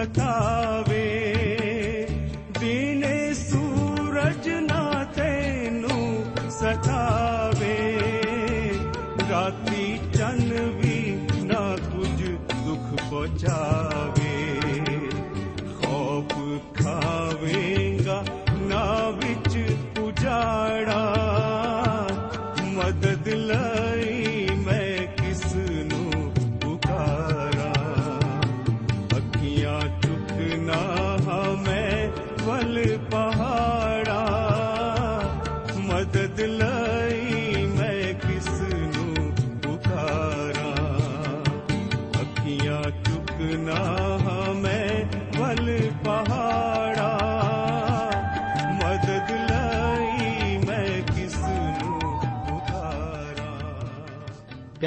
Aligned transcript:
بركة 0.00 0.82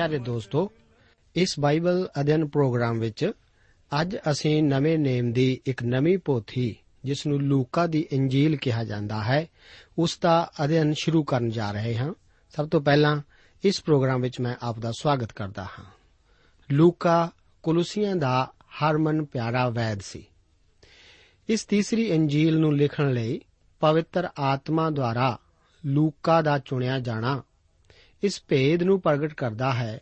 ਪਿਆਰੇ 0.03 0.19
ਦੋਸਤੋ, 0.19 0.71
ਇਸ 1.35 1.59
ਬਾਈਬਲ 1.59 2.09
ਅਧਿయਨ 2.21 2.47
ਪ੍ਰੋਗਰਾਮ 2.47 2.99
ਵਿੱਚ 2.99 3.31
ਅੱਜ 4.01 4.17
ਅਸੀਂ 4.31 4.63
ਨਵੇਂ 4.63 4.99
ਨੇਮ 4.99 5.33
ਦੀ 5.33 5.61
ਇੱਕ 5.65 5.83
ਨਵੀਂ 5.83 6.17
ਪੋਥੀ 6.17 6.75
ਜਿਸ 7.03 7.27
ਨੂੰ 7.27 7.41
ਲੂਕਾ 7.41 7.87
ਦੀ 7.87 8.07
ਇੰਜੀਲ 8.11 8.55
ਕਿਹਾ 8.55 8.83
ਜਾਂਦਾ 8.83 9.23
ਹੈ, 9.23 9.47
ਉਸ 9.97 10.19
ਦਾ 10.21 10.51
ਅਧਿయਨ 10.63 10.93
ਸ਼ੁਰੂ 10.93 11.23
ਕਰਨ 11.23 11.49
ਜਾ 11.49 11.71
ਰਹੇ 11.71 11.97
ਹਾਂ। 11.97 12.13
ਸਭ 12.55 12.69
ਤੋਂ 12.69 12.81
ਪਹਿਲਾਂ 12.81 13.21
ਇਸ 13.63 13.83
ਪ੍ਰੋਗਰਾਮ 13.83 14.21
ਵਿੱਚ 14.21 14.41
ਮੈਂ 14.41 14.55
ਆਪ 14.61 14.79
ਦਾ 14.79 14.91
ਸਵਾਗਤ 14.91 15.31
ਕਰਦਾ 15.31 15.63
ਹਾਂ। 15.63 15.85
ਲੂਕਾ 16.71 17.31
ਕੁਲੂਸੀਆਂ 17.63 18.15
ਦਾ 18.15 18.51
ਹਰਮਨ 18.59 19.25
ਪਿਆਰਾ 19.25 19.69
ਵੈਦ 19.69 19.99
ਸੀ। 19.99 20.25
ਇਸ 21.49 21.65
ਤੀਸਰੀ 21.65 22.03
ਇੰਜੀਲ 22.03 22.59
ਨੂੰ 22.59 22.77
ਲਿਖਣ 22.77 23.13
ਲਈ 23.13 23.41
ਪਵਿੱਤਰ 23.79 24.27
ਆਤਮਾ 24.39 24.89
ਦੁਆਰਾ 24.89 25.39
ਲੂਕਾ 25.85 26.41
ਦਾ 26.41 26.59
ਚੁਣਿਆ 26.59 26.99
ਜਾਣਾ 26.99 27.43
ਇਸ 28.23 28.43
ਭੇਦ 28.47 28.83
ਨੂੰ 28.83 29.01
ਪ੍ਰਗਟ 29.01 29.33
ਕਰਦਾ 29.33 29.73
ਹੈ 29.73 29.99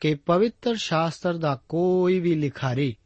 ਕਿ 0.00 0.14
ਪਵਿੱਤਰ 0.14 0.76
ਸ਼ਾਸਤਰ 0.76 1.36
ਦਾ 1.36 1.62
ਕੋਈ 1.68 2.20
ਵੀ 2.20 2.34
ਲਿਖਾਰੀ 2.34 2.96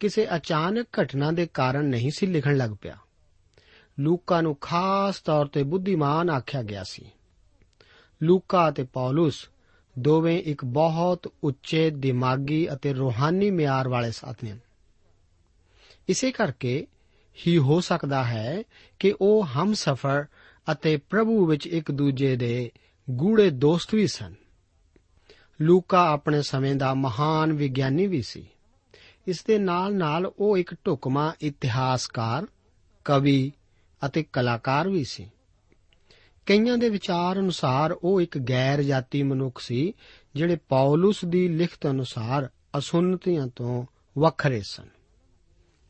ਕਿਸੇ 0.00 0.26
ਅਚਾਨਕ 0.36 0.86
ਘਟਨਾ 1.02 1.30
ਦੇ 1.30 1.48
ਕਾਰਨ 1.54 1.84
ਨਹੀਂ 1.84 2.10
ਸੀ 2.10 2.26
ਲਿਖਣ 2.26 2.56
ਲੱਗ 2.56 2.70
ਪਿਆ। 2.70 2.96
ਲੂਕਾ 4.00 4.40
ਨੂੰ 4.40 4.56
ਖਾਸ 4.60 5.20
ਤੌਰ 5.20 5.46
ਤੇ 5.46 5.62
ਬੁੱਧੀਮਾਨ 5.62 6.30
ਆਖਿਆ 6.30 6.62
ਗਿਆ 6.62 6.84
ਸੀ। 6.84 7.06
ਲੂਕਾ 8.22 8.68
ਅਤੇ 8.68 8.82
ਪੌਲਸ 8.82 9.48
ਦੋਵੇਂ 9.98 10.42
ਇੱਕ 10.42 10.64
ਬਹੁਤ 10.64 11.32
ਉੱਚੇ, 11.44 11.90
ਦਿਮਾਗੀ 11.90 12.72
ਅਤੇ 12.72 12.92
ਰੂਹਾਨੀ 12.92 13.50
ਮਿਆਰ 13.50 13.88
ਵਾਲੇ 13.88 14.10
ਸਾਥੀ 14.10 14.50
ਹਨ 14.50 14.58
ਇਸੇ 16.08 16.30
ਕਰਕੇ 16.30 16.86
ਹੀ 17.46 17.58
ਹੋ 17.58 17.80
ਸਕਦਾ 17.80 18.24
ਹੈ 18.24 18.62
ਕਿ 18.98 19.14
ਉਹ 19.20 19.44
ਹਮਸਫਰ 19.44 20.24
ਅਤੇ 20.72 20.96
ਪ੍ਰਭੂ 20.96 21.46
ਵਿੱਚ 21.46 21.66
ਇੱਕ 21.66 21.90
ਦੂਜੇ 21.90 22.36
ਦੇ 22.36 22.72
ਗੂੜੇ 23.10 23.50
ਦੋਸਤ 23.50 23.94
ਵੀ 23.94 24.06
ਸਨ। 24.06 24.34
ਲੂਕਾ 25.60 26.10
ਆਪਣੇ 26.10 26.42
ਸਮੇਂ 26.42 26.74
ਦਾ 26.74 26.94
ਮਹਾਨ 26.94 27.52
ਵਿਗਿਆਨੀ 27.52 28.06
ਵੀ 28.06 28.22
ਸੀ। 28.22 28.48
ਇਸ 29.26 29.44
ਦੇ 29.44 29.58
ਨਾਲ-ਨਾਲ 29.58 30.32
ਉਹ 30.38 30.58
ਇੱਕ 30.58 30.74
ਢੁਕਮਾ 30.74 31.34
ਇਤਿਹਾਸਕਾਰ, 31.40 32.46
ਕਵੀ 33.04 33.52
ਅਤੇ 34.06 34.22
ਕਲਾਕਾਰ 34.22 34.88
ਵੀ 34.88 35.04
ਸੀ। 35.04 35.30
ਕਈਆਂ 36.46 36.78
ਦੇ 36.78 36.88
ਵਿਚਾਰ 36.88 37.38
ਅਨੁਸਾਰ 37.38 37.96
ਉਹ 38.04 38.20
ਇੱਕ 38.20 38.38
ਗੈਰ 38.38 38.82
ਜਾਤੀ 38.82 39.22
ਮਨੁੱਖ 39.22 39.60
ਸੀ, 39.60 39.92
ਜਿਹੜੇ 40.34 40.56
ਪੌਲਸ 40.56 41.24
ਦੀ 41.24 41.48
ਲਿਖਤ 41.48 41.86
ਅਨੁਸਾਰ 41.86 42.48
ਅਸੁੰਨਤੀਆਂ 42.78 43.48
ਤੋਂ 43.56 43.86
ਵੱਖਰੇ 44.18 44.62
ਸਨ। 44.64 44.86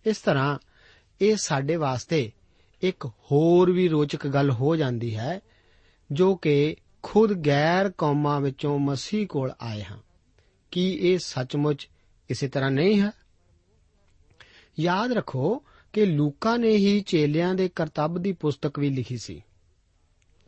ਇਸ 0.07 0.19
ਤਰ੍ਹਾਂ 0.19 0.59
ਇਹ 1.21 1.37
ਸਾਡੇ 1.37 1.77
ਵਾਸਤੇ 1.77 2.33
ਇੱਕ 2.83 3.07
ਹੋਰ 3.07 3.71
ਵੀ 3.71 3.89
ਰੋਚਕ 3.89 4.27
ਗੱਲ 4.27 4.51
ਹੋ 4.51 4.77
ਜਾਂਦੀ 4.77 5.17
ਹੈ, 5.17 5.41
ਜੋ 6.13 6.37
ਕਿ 6.37 6.77
ਖੁਦ 7.03 7.47
ਗੈਰ 7.47 7.91
ਕੌਮਾਂ 7.91 8.41
ਵਿੱਚੋਂ 8.41 8.79
ਮਸੀਹ 8.79 9.27
ਕੋਲ 9.27 9.53
ਆਏ 9.61 9.83
ਹਾਂ। 9.83 9.99
ਕੀ 10.71 10.91
ਇਹ 10.93 11.19
ਸੱਚਮੁੱਚ 11.19 11.89
ਇਸੇ 12.31 12.49
ਤਰ੍ਹਾਂ 12.49 12.71
ਨਹੀਂ 12.71 13.01
ਹੈ? 13.01 13.11
ਯਾਦ 14.81 15.13
ਰੱਖੋ 15.13 15.65
ਕਿ 15.93 16.07
ਲੂਕਾ 16.07 16.57
ਨੇ 16.57 16.77
ਹੀ 16.77 17.01
ਚੇਲਿਆਂ 17.01 17.55
ਦੇ 17.55 17.69
ਕਰਤੱਵ 17.69 18.23
ਦੀ 18.23 18.33
ਪੁਸਤਕ 18.33 18.79
ਵੀ 18.79 18.91
ਲਿਖੀ 18.91 19.17
ਸੀ, 19.17 19.43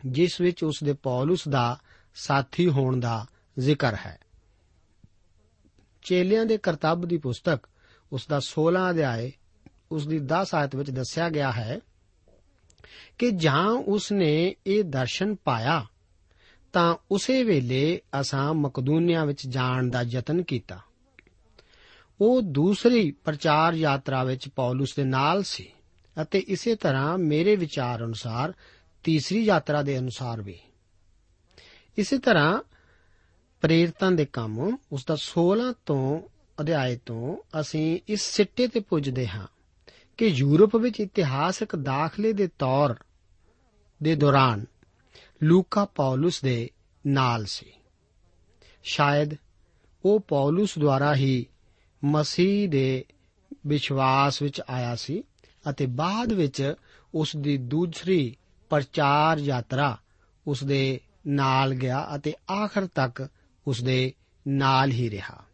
ਜਿਸ 0.06 0.40
ਵਿੱਚ 0.40 0.64
ਉਸ 0.64 0.78
ਦੇ 0.84 0.92
ਪੌਲਸ 0.92 1.48
ਦਾ 1.48 1.78
ਸਾਥੀ 2.14 2.68
ਹੋਣ 2.68 3.00
ਦਾ 3.00 3.26
ਜ਼ਿਕਰ 3.58 3.94
ਹੈ। 3.94 4.18
ਚੇਲਿਆਂ 6.02 6.46
ਦੇ 6.46 6.58
ਕਰਤੱਵ 6.58 7.08
ਦੀ 7.08 7.16
ਪੁਸਤਕ 7.16 7.60
ਉਸ 8.12 8.26
ਦਾ 8.26 8.40
16 8.40 8.90
ਅਧਿਆਏ, 8.90 9.32
ਉਸ 9.92 10.06
ਦੀ 10.06 10.18
10 10.18 10.54
ਆਇਤ 10.54 10.76
ਵਿੱਚ 10.76 10.90
ਦੱਸਿਆ 10.90 11.28
ਗਿਆ 11.28 11.52
ਹੈ 11.52 11.80
ਕਿ 13.18 13.30
ਜਾਂ 13.30 13.66
ਉਸ 13.66 14.12
ਨੇ 14.12 14.56
ਇਹ 14.66 14.84
ਦਰਸ਼ਨ 14.84 15.34
ਪਾਇਆ 15.34 15.86
ਤਾਂ 16.72 16.96
ਉਸੇ 17.10 17.44
ਵੇਲੇ 17.44 18.00
ਅਸਾਂ 18.20 18.54
ਮਕਦੂਨੀਆ 18.54 19.24
ਵਿੱਚ 19.24 19.46
ਜਾਣ 19.46 19.90
ਦਾ 19.90 20.02
ਯਤਨ 20.02 20.42
ਕੀਤਾ। 20.42 20.80
ਉਹ 22.20 22.42
ਦੂਸਰੀ 22.42 23.10
ਪ੍ਰਚਾਰ 23.10 23.74
ਯਾਤਰਾ 23.74 24.24
ਵਿੱਚ 24.24 24.48
ਪੌਲਸ 24.48 24.96
ਦੇ 24.96 25.04
ਨਾਲ 25.04 25.42
ਸੀ 25.42 25.72
ਅਤੇ 26.22 26.38
ਇਸੇ 26.38 26.74
ਤਰ੍ਹਾਂ 26.74 27.18
ਮੇਰੇ 27.18 27.56
ਵਿਚਾਰ 27.56 28.04
ਅਨੁਸਾਰ 28.04 28.54
ਤੀਸਰੀ 29.04 29.44
ਯਾਤਰਾ 29.44 29.82
ਦੇ 29.82 29.98
ਅਨੁਸਾਰ 29.98 30.42
ਵੀ। 30.42 30.58
ਇਸੇ 31.98 32.18
ਤਰ੍ਹਾਂ 32.18 32.62
ਪ੍ਰੇਰਤਾਂ 33.60 34.12
ਦੇ 34.12 34.24
ਕੰਮ 34.24 34.76
ਉਸ 34.92 35.04
ਦਾ 35.04 35.16
16 35.20 35.72
ਤੋਂ 35.86 36.20
ਅਧਿਆਇ 36.60 36.96
ਤੋਂ 36.96 37.36
ਅਸੀਂ 37.60 38.00
ਇਸ 38.08 38.22
ਸਿੱਟੇ 38.22 38.68
ਤੇ 38.68 38.80
ਪੁੱਜਦੇ 38.80 39.28
ਹਾਂ 39.28 39.46
ਕਿ 40.18 40.26
ਯੂਰਪ 40.26 40.76
ਵਿੱਚ 40.76 41.00
ਇਤਿਹਾਸਕ 41.00 41.76
ਦਾਖਲੇ 41.76 42.32
ਦੇ 42.32 42.46
ਤੌਰ 42.46 42.94
ਦੇ 44.02 44.14
ਦੌਰਾਨ 44.14 44.66
ਲੂਕਾ 45.42 45.84
ਪੌਲਸ 45.84 46.42
ਦੇ 46.42 46.70
ਨਾਲ 47.06 47.44
ਸੀ। 47.44 47.72
ਸ਼ਾਇਦ 48.82 49.34
ਉਹ 50.04 50.20
ਪੌਲਸ 50.20 50.78
ਦੁਆਰਾ 50.78 51.14
ਹੀ 51.14 51.46
ਮਸੀਹ 52.04 52.68
ਦੇ 52.68 53.04
ਵਿਸ਼ਵਾਸ 53.66 54.42
ਵਿੱਚ 54.42 54.62
ਆਇਆ 54.70 54.94
ਸੀ 54.94 55.24
ਅਤੇ 55.70 55.86
ਬਾਅਦ 55.86 56.32
ਵਿੱਚ 56.32 56.74
ਉਸ 57.14 57.36
ਦੀ 57.36 57.56
ਦੂਸਰੀ 57.56 58.36
ਪ੍ਰਚਾਰ 58.70 59.38
ਯਾਤਰਾ 59.38 59.98
ਉਸ 60.46 60.64
ਦੇ 60.64 61.00
ਨਾਲ 61.26 61.74
ਗਿਆ 61.74 62.08
ਅਤੇ 62.14 62.34
ਆਖਰ 62.50 62.86
ਤੱਕ 62.86 63.28
ਉਸ 63.66 63.82
ਦੇ 63.82 64.14
ਨਾਲ 64.48 64.90
ਹੀ 64.90 65.10
ਰਿਹਾ। 65.10 65.44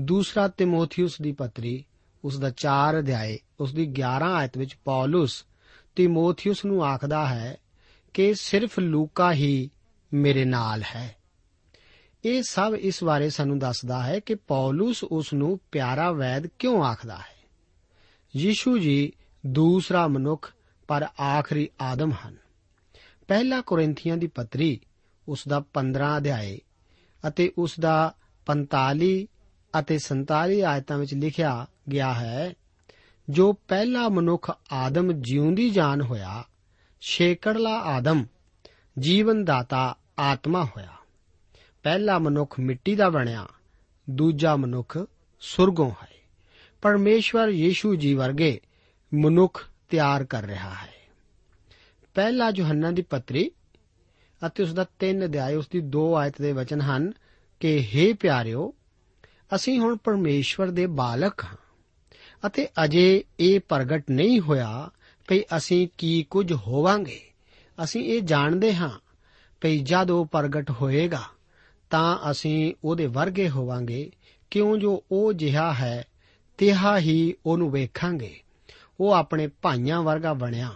ਦੂਸਰਾ 0.00 0.48
ਤਿਮੋਥਿਉਸ 0.48 1.20
ਦੀ 1.20 1.32
ਪੱਤਰੀ 1.32 1.84
ਉਸ 2.24 2.38
ਦਾ 2.38 2.50
4 2.50 2.98
ਅਧਿਆਏ 2.98 3.38
ਉਸ 3.60 3.74
ਦੀ 3.74 3.92
11 4.00 4.32
ਆਇਤ 4.34 4.58
ਵਿੱਚ 4.58 4.76
ਪੌਲਸ 4.84 5.44
ਤਿਮੋਥਿਉਸ 5.96 6.64
ਨੂੰ 6.64 6.84
ਆਖਦਾ 6.84 7.26
ਹੈ 7.26 7.56
ਕਿ 8.16 8.34
ਸਿਰਫ 8.34 8.78
ਲੂਕਾ 8.78 9.32
ਹੀ 9.32 9.70
ਮੇਰੇ 10.14 10.44
ਨਾਲ 10.44 10.82
ਹੈ। 10.94 11.16
ਇਹ 12.24 12.42
ਸਭ 12.42 12.76
ਇਸ 12.78 13.04
ਬਾਰੇ 13.04 13.30
ਸਾਨੂੰ 13.30 13.58
ਦੱਸਦਾ 13.58 14.02
ਹੈ 14.02 14.20
ਕਿ 14.20 14.34
ਪੌਲਸ 14.34 15.04
ਉਸ 15.04 15.32
ਨੂੰ 15.32 15.60
ਪਿਆਰਾ 15.72 16.12
ਵੈਦ 16.12 16.46
ਕਿਉਂ 16.46 16.84
ਆਖਦਾ 16.84 17.16
ਹੈ? 17.16 17.48
ਯੀਸ਼ੂ 18.36 18.78
ਜੀ 18.78 19.12
ਦੂਸਰਾ 19.46 20.08
ਮਨੁੱਖ 20.08 20.52
ਪਰ 20.88 21.06
ਆਖਰੀ 21.20 21.68
ਆਦਮ 21.80 22.12
ਹਨ। 22.12 22.36
ਪਹਿਲਾ 23.28 23.60
ਕੋਰਿੰਥੀਆਂ 23.60 24.16
ਦੀ 24.16 24.26
ਪੱਤਰੀ, 24.26 24.80
ਉਸ 25.28 25.48
ਦਾ 25.48 25.60
15 25.60 26.16
ਅਧਿਆਏ 26.16 26.58
ਅਤੇ 27.28 27.52
ਉਸ 27.58 27.80
ਦਾ 27.80 28.14
45 28.46 29.26
ਅਤੇ 29.78 29.98
47 29.98 30.62
ਆਇਤਾਂ 30.62 30.98
ਵਿੱਚ 30.98 31.14
ਲਿਖਿਆ 31.14 31.66
ਗਿਆ 31.92 32.14
ਹੈ, 32.14 32.54
ਜੋ 33.30 33.52
ਪਹਿਲਾ 33.52 34.08
ਮਨੁੱਖ 34.08 34.50
ਆਦਮ 34.72 35.12
ਜਿਉਂਦੀ 35.12 35.70
ਜਾਨ 35.70 36.00
ਹੋਇਆ 36.02 36.44
ਛੇਕੜਲਾ 37.00 37.70
ਆਦਮ 37.70 38.26
ਜੀਵਨ 38.98 39.44
ਦਾਤਾ 39.44 39.96
ਆਤਮਾ 40.18 40.64
ਹੋਇਆ। 40.64 40.96
ਪਹਿਲਾ 41.82 42.18
ਮਨੁੱਖ 42.18 42.60
ਮਿੱਟੀ 42.60 42.94
ਦਾ 42.94 43.10
ਬਣਿਆ, 43.10 43.46
ਦੂਜਾ 44.10 44.56
ਮਨੁੱਖ 44.56 44.98
ਸੁਰਗੋਂ 45.40 45.90
ਹੈ। 45.90 46.08
ਪਰਮੇਸ਼ਵਰ 46.82 47.48
ਯੀਸ਼ੂ 47.48 47.94
ਜੀ 47.94 48.14
ਵਰਗੇ 48.14 48.60
ਮਨੁੱਖ 49.14 49.68
ਤਿਆਰ 49.88 50.24
ਕਰ 50.24 50.42
ਰਿਹਾ 50.42 50.70
ਹੈ। 50.70 50.94
ਪਹਿਲਾ 52.14 52.52
ਯੋਹੰਨਾ 52.56 52.90
ਦੀ 52.90 53.02
ਪੱਤਰੀ 53.02 53.50
ਅਤੇ 54.46 54.62
ਉਸ 54.62 54.72
ਦਾ 54.72 54.86
3 54.98 55.24
ਅਧਿਆਇ 55.24 55.54
ਉਸ 55.54 55.68
ਦੀ 55.68 55.80
2 55.80 56.14
ਆਇਤ 56.14 56.42
ਦੇ 56.42 56.52
ਵਚਨ 56.52 56.80
ਹਨ 56.80 57.12
ਕਿ 57.60 57.88
हे 57.94 58.16
ਪਿਆਰਿਓ, 58.20 58.74
ਅਸੀਂ 59.54 59.78
ਹੁਣ 59.78 59.96
ਪਰਮੇਸ਼ਵਰ 59.96 60.66
ਦੇ 60.66 60.86
ਬਾਲਕ 60.86 61.44
ਹਾਂ 61.44 61.56
ਅਤੇ 62.46 62.68
ਅਜੇ 62.84 63.24
ਇਹ 63.40 63.60
ਪ੍ਰਗਟ 63.60 64.04
ਨਹੀਂ 64.10 64.40
ਹੋਇਆ 64.40 64.90
ਕਿ 65.28 65.44
ਅਸੀਂ 65.56 65.88
ਕੀ 65.98 66.22
ਕੁਝ 66.22 66.52
ਹੋਵਾਂਗੇ? 66.52 67.20
ਅਸੀਂ 67.84 68.04
ਇਹ 68.04 68.22
ਜਾਣਦੇ 68.22 68.74
ਹਾਂ 68.74 68.90
ਕਿ 69.60 69.78
ਜਦ 69.78 70.10
ਉਹ 70.10 70.26
ਪ੍ਰਗਟ 70.26 70.70
ਹੋਏਗਾ, 70.70 71.22
ਤਾਂ 71.90 72.30
ਅਸੀਂ 72.30 72.74
ਉਹਦੇ 72.84 73.06
ਵਰਗੇ 73.06 73.48
ਹੋਵਾਂਗੇ। 73.48 74.10
ਕਿਉਂ 74.50 74.76
ਜੋ 74.76 75.04
ਉਹ 75.12 75.32
ਜਿਹਾ 75.32 75.74
ਹੈ, 75.74 76.04
ਤਿਹਾ 76.58 76.98
ਹੀ 76.98 77.34
ਉਹਨੂੰ 77.46 77.70
ਵੇਖਾਂਗੇ। 77.70 78.40
ਉਹ 79.00 79.12
ਆਪਣੇ 79.12 79.46
ਭਾਈਆਂ 79.46 80.02
ਵਰਗਾ 80.02 80.32
ਬਣਿਆ। 80.32 80.72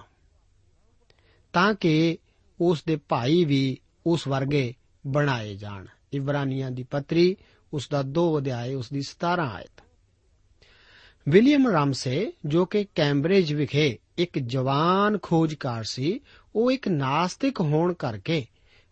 ਤਾਂ 1.52 1.74
ਕਿ 1.74 2.18
ਉਸ 2.60 2.84
ਦੇ 2.84 2.96
ਭਾਈ 2.96 3.44
ਵੀ 3.44 3.78
ਉਸ 4.06 4.28
ਵਰਗੇ 4.28 4.74
ਬਣਾਏ 5.06 5.54
ਜਾਣ। 5.54 5.86
ਇਬਰਾਨੀਆਂ 6.12 6.70
ਦੀ 6.70 6.82
ਪੱਤਰੀ, 6.82 7.36
ਉਸ 7.72 7.88
ਦਾ 7.88 8.02
2 8.02 8.38
ਅਧਿਆਇ 8.38 8.74
ਉਸ 8.74 8.90
ਦੀ 8.92 9.02
17 9.02 9.42
ਆਇਤ। 9.42 9.82
ਵਿਲੀਅਮ 11.28 11.68
ਰਾਮਸੇ, 11.68 12.32
ਜੋ 12.44 12.66
ਕਿ 12.66 12.86
ਕੈਂਬਰਿਜ 12.94 13.54
ਵਿਖੇ 13.54 13.98
ਇੱਕ 14.22 14.38
ਜਵਾਨ 14.38 15.18
ਖੋਜਕਾਰ 15.22 15.84
ਸੀ, 15.84 16.20
ਉਹ 16.54 16.72
ਇੱਕ 16.72 16.88
ਨਾਸਤਿਕ 16.88 17.60
ਹੋਣ 17.60 17.92
ਕਰਕੇ 17.92 18.46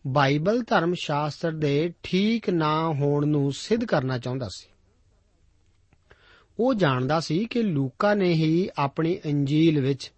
ਬਾਈਬਲ 0.06 0.62
ਧਰਮ 0.62 0.94
ਸ਼ਾਸਤਰ 0.94 1.52
ਦੇ 1.52 1.92
ਠੀਕ 2.02 2.50
ਨਾ 2.50 2.88
ਹੋਣ 2.88 3.26
ਨੂੰ 3.26 3.52
ਸਿੱਧ 3.52 3.84
ਕਰਨਾ 3.84 4.18
ਚਾਹੁੰਦਾ 4.18 4.48
ਸੀ। 4.48 4.68
ਉਹ 6.60 6.74
ਜਾਣਦਾ 6.74 7.20
ਸੀ 7.20 7.44
ਕਿ 7.44 7.62
ਲੂਕਾ 7.62 8.14
ਨੇ 8.14 8.32
ਹੀ 8.32 8.68
ਆਪਣੀ 8.78 9.18
ਇੰਜੀਲ 9.24 9.80
ਵਿੱਚ 9.80 10.12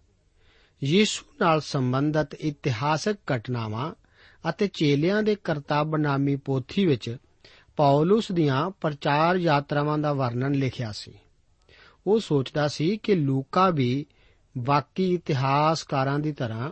ਯੀਸ਼ੂ 0.84 1.26
ਨਾਲ 1.40 1.60
ਸੰਬੰਧਿਤ 1.60 2.34
ਇਤਿਹਾਸਕ 2.34 3.16
ਘਟਨਾਵਾਂ 3.36 3.94
ਅਤੇ 4.48 4.66
ਚੇਲਿਆਂ 4.66 5.22
ਦੇ 5.22 5.34
ਕਰਤੱਵ 5.34 5.96
ਨਾਮੀ 5.96 6.36
ਪੋਥੀ 6.36 6.86
ਵਿੱਚ 6.86 7.16
ਪੌਲਸ 7.76 8.32
ਦੀਆਂ 8.32 8.70
ਪ੍ਰਚਾਰ 8.70 9.36
ਯਾਤਰਾਵਾਂ 9.36 9.98
ਦਾ 9.98 10.12
ਵਰਣਨ 10.12 10.54
ਲਿਖਿਆ 10.54 10.92
ਸੀ। 10.92 11.12
ਉਹ 12.06 12.20
ਸੋਚਦਾ 12.20 12.68
ਸੀ 12.68 12.96
ਕਿ 12.96 13.14
ਲੂਕਾ 13.14 13.70
ਵੀ 13.70 14.06
ਵਾਕਈ 14.58 15.14
ਇਤਿਹਾਸਕਾਰਾਂ 15.14 16.18
ਦੀ 16.18 16.32
ਤਰ੍ਹਾਂ 16.32 16.70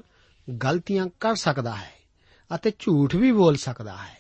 ਗਲਤੀਆਂ 0.65 1.07
ਕਰ 1.21 1.35
ਸਕਦਾ 1.35 1.77
ਹੈ 1.77 1.93
ਅਤੇ 2.55 2.73
ਝੂਠ 2.79 3.15
ਵੀ 3.15 3.33
ਬੋਲ 3.33 3.57
ਸਕਦਾ 3.57 3.97
ਹੈ। 3.97 4.19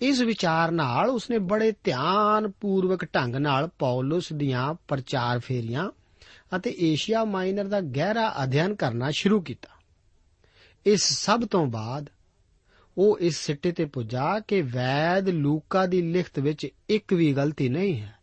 ਇਸ 0.00 0.20
ਵਿਚਾਰ 0.20 0.70
ਨਾਲ 0.70 1.10
ਉਸਨੇ 1.10 1.38
ਬੜੇ 1.38 1.72
ਧਿਆਨ 1.84 2.50
ਪੂਰਵਕ 2.50 3.04
ਢੰਗ 3.04 3.36
ਨਾਲ 3.36 3.68
ਪੌਲਸ 3.78 4.32
ਦੀਆਂ 4.32 4.74
ਪ੍ਰਚਾਰ 4.88 5.38
ਫੇਰੀਆਂ 5.38 5.90
ਅਤੇ 6.56 6.76
ਏਸ਼ੀਆ 6.78 7.24
ਮਾਈਨਰ 7.24 7.64
ਦਾ 7.64 7.80
ਗਹਿਰਾ 7.80 8.34
ਅਧਿਐਨ 8.44 8.74
ਕਰਨਾ 8.74 9.10
ਸ਼ੁਰੂ 9.10 9.40
ਕੀਤਾ। 9.40 9.68
ਇਸ 10.86 11.02
ਸਭ 11.02 11.40
ਤੋਂ 11.44 11.66
ਬਾਅਦ 11.66 12.10
ਉਹ 12.98 13.18
ਇਸ 13.18 13.36
ਸਿੱਟੇ 13.36 13.72
ਤੇ 13.72 13.84
ਪੁੱਜਾ 13.84 14.40
ਕਿ 14.40 14.62
ਵੈਦ 14.62 15.28
ਲੂਕਾ 15.28 15.86
ਦੀ 15.86 16.02
ਲਿਖਤ 16.02 16.38
ਵਿੱਚ 16.38 16.66
ਇੱਕ 16.88 17.14
ਵੀ 17.14 17.32
ਗਲਤੀ 17.32 17.68
ਨਹੀਂ 17.68 18.00
ਹੈ। 18.00 18.18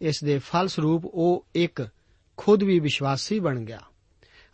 ਇਸ 0.00 0.24
ਦੇ 0.24 0.38
ਫਲਸਰੂਪ 0.38 1.04
ਉਹ 1.04 1.46
ਇੱਕ 1.54 1.88
ਖੁਦ 2.42 2.62
ਵੀ 2.62 2.78
ਵਿਸ਼ਵਾਸੀ 2.78 3.40
ਬਣ 3.40 3.60
ਗਿਆ 3.60 3.80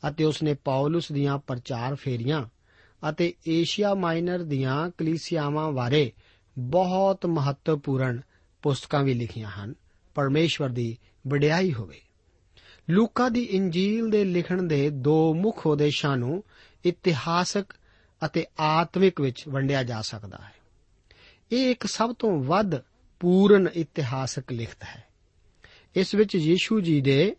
ਅਤੇ 0.08 0.24
ਉਸਨੇ 0.24 0.54
ਪੌਲਸ 0.54 1.12
ਦੀਆਂ 1.12 1.38
ਪ੍ਰਚਾਰ 1.38 1.94
ਫੇਰੀਆਂ 1.94 2.46
ਅਤੇ 3.10 3.34
ਏਸ਼ੀਆ 3.48 3.94
ਮਾਈਨਰ 3.94 4.38
ਦੀਆਂ 4.38 4.90
ਕਲੀਸਿਆਵਾਂ 4.98 5.72
ਬਾਰੇ 5.72 6.12
ਬਹੁਤ 6.58 7.26
ਮਹੱਤਵਪੂਰਨ 7.26 8.20
ਪੁਸਤਕਾਂ 8.62 9.02
ਵੀ 9.02 9.14
ਲਿਖੀਆਂ 9.14 9.50
ਹਨ। 9.50 9.74
ਪਰਮੇਸ਼ਵਰ 10.14 10.68
ਦੀ 10.68 10.98
ਵਡਿਆਈ 11.28 11.72
ਹੋਵੇ। 11.72 12.00
ਲੂਕਾ 12.90 13.28
ਦੀ 13.28 13.42
ਇੰਜੀਲ 13.42 14.10
ਦੇ 14.10 14.24
ਲਿਖਣ 14.24 14.62
ਦੇ 14.62 14.90
ਦੋ 14.90 15.34
ਮੁੱਖ 15.34 15.66
ਉਦੇਸ਼ਾਂ 15.66 16.16
ਨੂੰ 16.16 16.44
ਇਤਿਹਾਸਕ 16.84 17.64
ਅਤੇ 18.26 18.46
ਆਤਮਿਕ 18.60 19.20
ਵਿੱਚ 19.20 19.48
ਵੰਡਿਆ 19.48 19.82
ਜਾ 19.82 20.02
ਸਕਦਾ 20.02 20.38
ਹੈ। 20.38 20.54
ਇਹ 21.52 21.70
ਇੱਕ 21.70 21.86
ਸਭ 21.86 22.14
ਤੋਂ 22.18 22.44
ਵੱਧ 22.44 22.72
ਪੂਰਨ 23.20 23.68
ਇਤਿਹਾਸਕ 23.74 24.52
ਲਿਖਤ 24.52 24.82
ਹੈ। 24.82 25.04
ਇਸ 25.96 26.14
ਵਿੱਚ 26.14 26.34
ਯੀਸ਼ੂ 26.34 26.80
ਜੀ 26.80 27.00
ਦੇ 27.00 27.36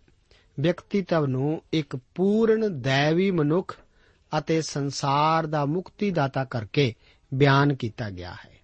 ਵਿਅਕਤੀਤਵ 0.59 1.25
ਨੂੰ 1.25 1.61
ਇੱਕ 1.73 1.95
ਪੂਰਨ 1.95 2.81
ਦੈਵੀ 2.81 3.31
ਮਨੁੱਖ 3.31 3.77
ਅਤੇ 4.37 4.61
ਸੰਸਾਰ 4.61 5.45
ਦਾ 5.45 5.65
ਮੁਕਤੀਦਾਤਾ 5.65 6.43
ਕਰਕੇ 6.45 6.95
ਬਿਆਨ 7.33 7.75
ਕੀਤਾ 7.75 8.09
ਗਿਆ 8.09 8.33
ਹੈ। 8.33 8.57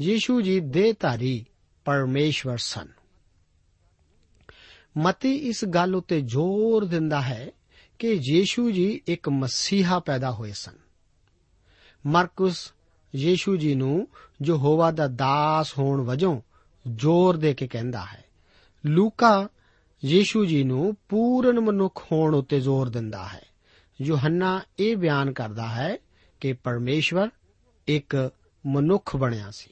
ਯੀਸ਼ੂ 0.00 0.40
ਜੀ 0.40 0.60
ਦੇਹਧਾਰੀ 0.60 1.46
ਪਰਮੇਸ਼ਵਰ 1.84 2.58
ਸਨ। 2.58 2.88
ਮਤੀ 4.96 5.34
ਇਸ 5.34 5.64
ਗੱਲ 5.64 5.94
ਉੱਤੇ 5.94 6.20
ਜ਼ੋਰ 6.20 6.84
ਦਿੰਦਾ 6.84 7.22
ਹੈ 7.22 7.50
ਕਿ 7.98 8.12
ਯੀਸ਼ੂ 8.12 8.70
ਜੀ 8.70 9.00
ਇੱਕ 9.06 9.28
ਮਸੀਹਾ 9.28 9.98
ਪੈਦਾ 9.98 10.30
ਹੋਏ 10.30 10.52
ਸਨ। 10.52 10.74
ਮਰਕਸ 12.06 12.72
ਯੀਸ਼ੂ 13.14 13.56
ਜੀ 13.56 13.74
ਨੂੰ 13.74 14.08
ਯਹੋਵਾ 14.46 14.90
ਦਾ 14.90 15.06
ਦਾਸ 15.06 15.78
ਹੋਣ 15.78 16.00
ਵਜੋਂ 16.00 16.40
ਜ਼ੋਰ 16.94 17.36
ਦੇ 17.36 17.54
ਕੇ 17.54 17.68
ਕਹਿੰਦਾ 17.68 18.04
ਹੈ, 18.04 18.24
ਲੂਕਾ 18.86 19.48
ਯੀਸ਼ੂ 20.04 20.44
ਜੀ 20.44 20.64
ਨੂੰ 20.64 20.96
ਪੂਰਨ 21.08 21.60
ਮਨੁੱਖ 21.60 22.06
ਹੋਣ 22.12 22.34
ਉੱਤੇ 22.34 22.60
ਜ਼ੋਰ 22.60 22.88
ਦਿੰਦਾ 22.88 23.28
ਹੈ। 23.28 23.42
ਯੋਹੰਨਾ 24.02 24.60
ਇਹ 24.78 24.96
ਬਿਆਨ 24.96 25.32
ਕਰਦਾ 25.32 25.68
ਹੈ 25.68 25.96
ਕਿ 26.40 26.52
ਪਰਮੇਸ਼ਵਰ 26.52 27.28
ਇੱਕ 27.86 28.30
ਮਨੁੱਖ 28.66 29.16
ਬਣਿਆ 29.16 29.50
ਸੀ। 29.50 29.70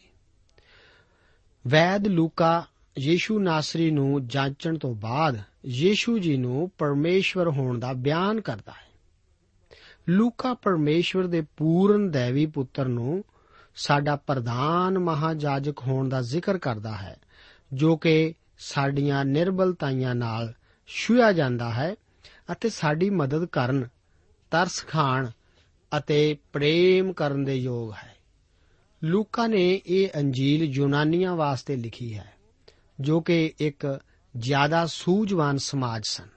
ਵੈਦ 1.66 2.06
ਲੂਕਾ 2.06 2.66
ਯੀਸ਼ੂ 2.98 3.38
ਨਾਸਰੀ 3.38 3.90
ਨੂੰ 3.90 4.26
ਜਾਂਚਣ 4.26 4.78
ਤੋਂ 4.78 4.94
ਬਾਅਦ 4.94 5.42
ਯੀਸ਼ੂ 5.66 6.18
ਜੀ 6.18 6.36
ਨੂੰ 6.36 6.70
ਪਰਮੇਸ਼ਵਰ 6.78 7.48
ਹੋਣ 7.48 7.78
ਦਾ 7.78 7.92
ਬਿਆਨ 7.92 8.40
ਕਰਦਾ 8.40 8.72
ਹੈ। 8.72 8.84
ਲੂਕਾ 10.08 10.54
ਪਰਮੇਸ਼ਵਰ 10.54 11.26
ਦੇ 11.26 11.40
ਪੂਰਨ 11.56 12.10
ਦੇਵੀ 12.10 12.46
ਪੁੱਤਰ 12.46 12.84
ਨੂੰ 12.84 13.24
ਸਾਡਾ 13.76 14.16
ਪ੍ਰਧਾਨ 14.16 14.98
ਮਹਾਜਾਜਕ 14.98 15.78
ਹੋਣ 15.80 16.08
ਦਾ 16.08 16.22
ਜ਼ਿਕਰ 16.22 16.58
ਕਰਦਾ 16.58 16.96
ਹੈ, 16.96 17.16
ਜੋ 17.72 17.96
ਕਿ 17.96 18.34
ਸਾਡੀਆਂ 18.58 19.24
ਨਿਰਬਲਤਾਈਆਂ 19.24 20.14
ਨਾਲ 20.14 20.54
ਛੁਇਆ 20.86 21.32
ਜਾਂਦਾ 21.32 21.70
ਹੈ 21.70 21.94
ਅਤੇ 22.52 22.68
ਸਾਡੀ 22.68 23.10
ਮਦਦ 23.10 23.44
ਕਰਨ, 23.44 23.88
ਤਰਸ 24.50 24.86
ਖਾਣ 24.86 25.30
ਅਤੇ 25.98 26.36
ਪ੍ਰੇਮ 26.52 27.12
ਕਰਨ 27.12 27.44
ਦੇ 27.44 27.54
ਯੋਗ 27.54 27.92
ਹੈ। 27.92 28.16
ਲੂਕਾ 29.04 29.46
ਨੇ 29.46 29.82
ਇਹ 29.86 30.08
ਅੰਜੀਲ 30.16 30.62
ਯੂਨਾਨੀਆਂ 30.62 31.36
ਵਾਸਤੇ 31.36 31.76
ਲਿਖੀ 31.76 32.14
ਹੈ, 32.14 32.32
ਜੋ 33.00 33.20
ਕਿ 33.20 33.52
ਇੱਕ 33.58 34.00
ਜ਼ਿਆਦਾ 34.36 34.86
ਸੂਝਵਾਨ 34.86 35.58
ਸਮਾਜ 35.58 36.02
ਸਨ। 36.08 36.28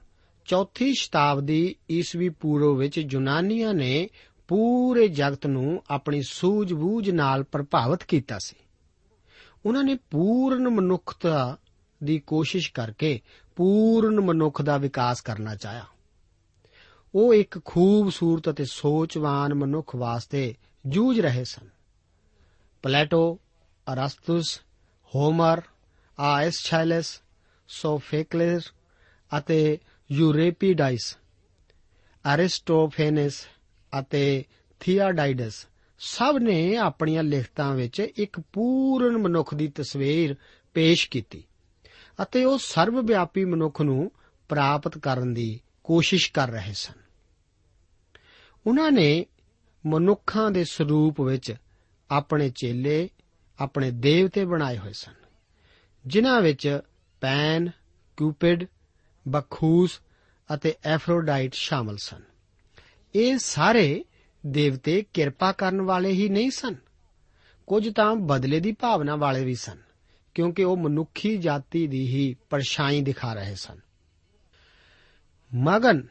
ਚੌਥੀ 0.46 0.94
ਸ਼ਤਾਬਦੀ 0.94 1.76
ਈਸਵੀ 1.92 2.30
ਪੂਰਵ 2.30 2.78
ਵਿੱਚ 2.78 2.98
ਯੂਨਾਨੀਆਂ 2.98 3.74
ਨੇ 3.74 4.10
ਪੂਰੇ 4.48 5.08
ਜਗਤ 5.08 5.48
ਨੂੰ 5.48 5.84
ਆਪਣੀ 5.90 6.22
ਸੂਝ-ਬੂਝ 6.22 7.10
ਨਾਲ 7.10 7.44
ਪ੍ਰਭਾਵਿਤ 7.44 8.04
ਕੀਤਾ 8.04 8.38
ਸੀ। 8.40 8.56
ਉਹਨਾਂ 9.66 9.84
ਨੇ 9.84 9.96
ਪੂਰਨ 9.96 10.70
ਮਨੁੱਖਤਾ 10.70 11.58
ਦੀ 12.04 12.20
ਕੋਸ਼ਿਸ਼ 12.20 12.72
ਕਰਕੇ 12.72 13.22
ਪੂਰਨ 13.56 14.20
ਮਨੁੱਖ 14.20 14.62
ਦਾ 14.62 14.78
ਵਿਕਾਸ 14.78 15.22
ਕਰਨਾ 15.22 15.56
ਚਾਹਿਆ। 15.56 15.86
ਉਹ 17.16 17.34
ਇੱਕ 17.34 17.60
ਖੂਬਸੂਰਤ 17.66 18.50
ਅਤੇ 18.50 18.66
ਸੋਚਵਾਨ 18.66 19.54
ਮਨੁੱਖ 19.54 19.96
ਵਾਸਤੇ 19.96 20.56
ਜੂਝ 20.86 21.20
ਰਹੇ 21.20 21.44
ਸਨ। 21.44 21.70
ਪਲੇਟੋ, 22.82 23.40
ਅਰਸਤੁਸ, 23.94 24.62
ਹੋਮਰ 25.16 25.62
ਆਇਸਛੈਲਸ 26.20 27.22
ਸੋਫੇਕਲਸ 27.68 28.74
ਅਤੇ 29.38 29.80
ਯੂਰੇਪੀਡਾਈਸ, 30.12 31.18
ਅਰਿਸਟੋਫੇਨਸ 32.36 33.48
ਅਤੇ 34.00 34.46
ਥੀਆਡਾਈਡਸ 34.80 35.68
ਸਭ 36.00 36.38
ਨੇ 36.42 36.76
ਆਪਣੀਆਂ 36.76 37.24
ਲਿਖਤਾਂ 37.24 37.76
ਵਿੱਚ 37.76 38.00
ਇੱਕ 38.00 38.40
ਪੂਰਨ 38.40 39.18
ਮਨੁੱਖ 39.18 39.56
ਦੀ 39.56 39.68
ਤਸਵੀਰ 39.68 40.36
ਪੇਸ਼ 40.74 41.10
ਕੀਤੀ। 41.10 41.44
ਅਤੇ 42.22 42.46
ਉਹ 42.46 42.58
ਸਰਵ 42.58 43.06
ਵਿਆਪੀ 43.06 43.46
ਮਨੁੱਖ 43.46 43.82
ਨੂੰ 43.82 44.12
ਪ੍ਰਾਪਤ 44.50 44.98
ਕਰਨ 44.98 45.34
ਦੀ 45.34 45.60
ਕੋਸ਼ਿਸ਼ 45.84 46.32
ਕਰ 46.32 46.50
ਰਹੇ 46.50 46.74
ਸਨ। 46.74 46.94
ਉਹਨਾਂ 48.68 48.92
ਨੇ 48.92 49.26
ਮਨੁੱਖਾਂ 49.86 50.52
ਦੇ 50.52 50.64
ਸਰੂਪ 50.64 51.22
ਵਿੱਚ 51.22 51.56
ਆਪਣੇ 52.12 52.50
ਚੇਲੇ, 52.50 53.10
ਆਪਣੇ 53.60 53.92
ਦੇਵਤੇ 53.92 54.46
ਬਣਾਏ 54.46 54.78
ਹੋਏ 54.78 54.94
ਸਨ, 54.94 55.14
ਜਿਨ੍ਹਾਂ 56.08 56.42
ਵਿੱਚ 56.42 56.80
ਪੈਨ 57.22 57.70
ਕਿਊਪਿਡ 58.18 58.68
ਬਖੂਸ 59.28 60.00
ਅਤੇ 60.56 60.74
ਐਫਰੋਡਾਈਟ 60.84 61.54
ਸ਼ਾਮਲ 61.54 61.98
ਸਨ। 61.98 62.22
ਇਹ 63.16 63.38
ਸਾਰੇ 63.38 64.06
ਦੇਵਤੇ 64.46 65.06
ਕਿਰਪਾ 65.14 65.52
ਕਰਨ 65.52 65.82
ਵਾਲੇ 65.82 66.12
ਹੀ 66.12 66.30
ਨਹੀਂ 66.30 66.52
ਸਨ। 66.52 66.76
ਕੁਝ 67.68 67.94
ਤਾਂ 67.94 68.16
ਬਦਲੇ 68.16 68.60
ਦੀ 68.60 68.72
ਭਾਵਨਾ 68.72 69.16
ਵਾਲੇ 69.16 69.46
ਵੀ 69.46 69.56
ਸਨ। 69.56 69.87
ਕਿਉਂਕਿ 70.38 70.64
ਉਹ 70.64 70.78
ਮਨੁੱਖੀ 70.78 71.38
ਜਾਤੀ 71.38 71.88
ਦੀ 71.88 72.08
ਹੀ 72.08 72.36
ਪਰਛਾਈ 72.50 73.02
ਦਿਖਾ 73.02 73.34
ਰਹੇ 73.34 73.56
ਸਨ। 73.56 73.80
ਮਗਨ 75.56 76.04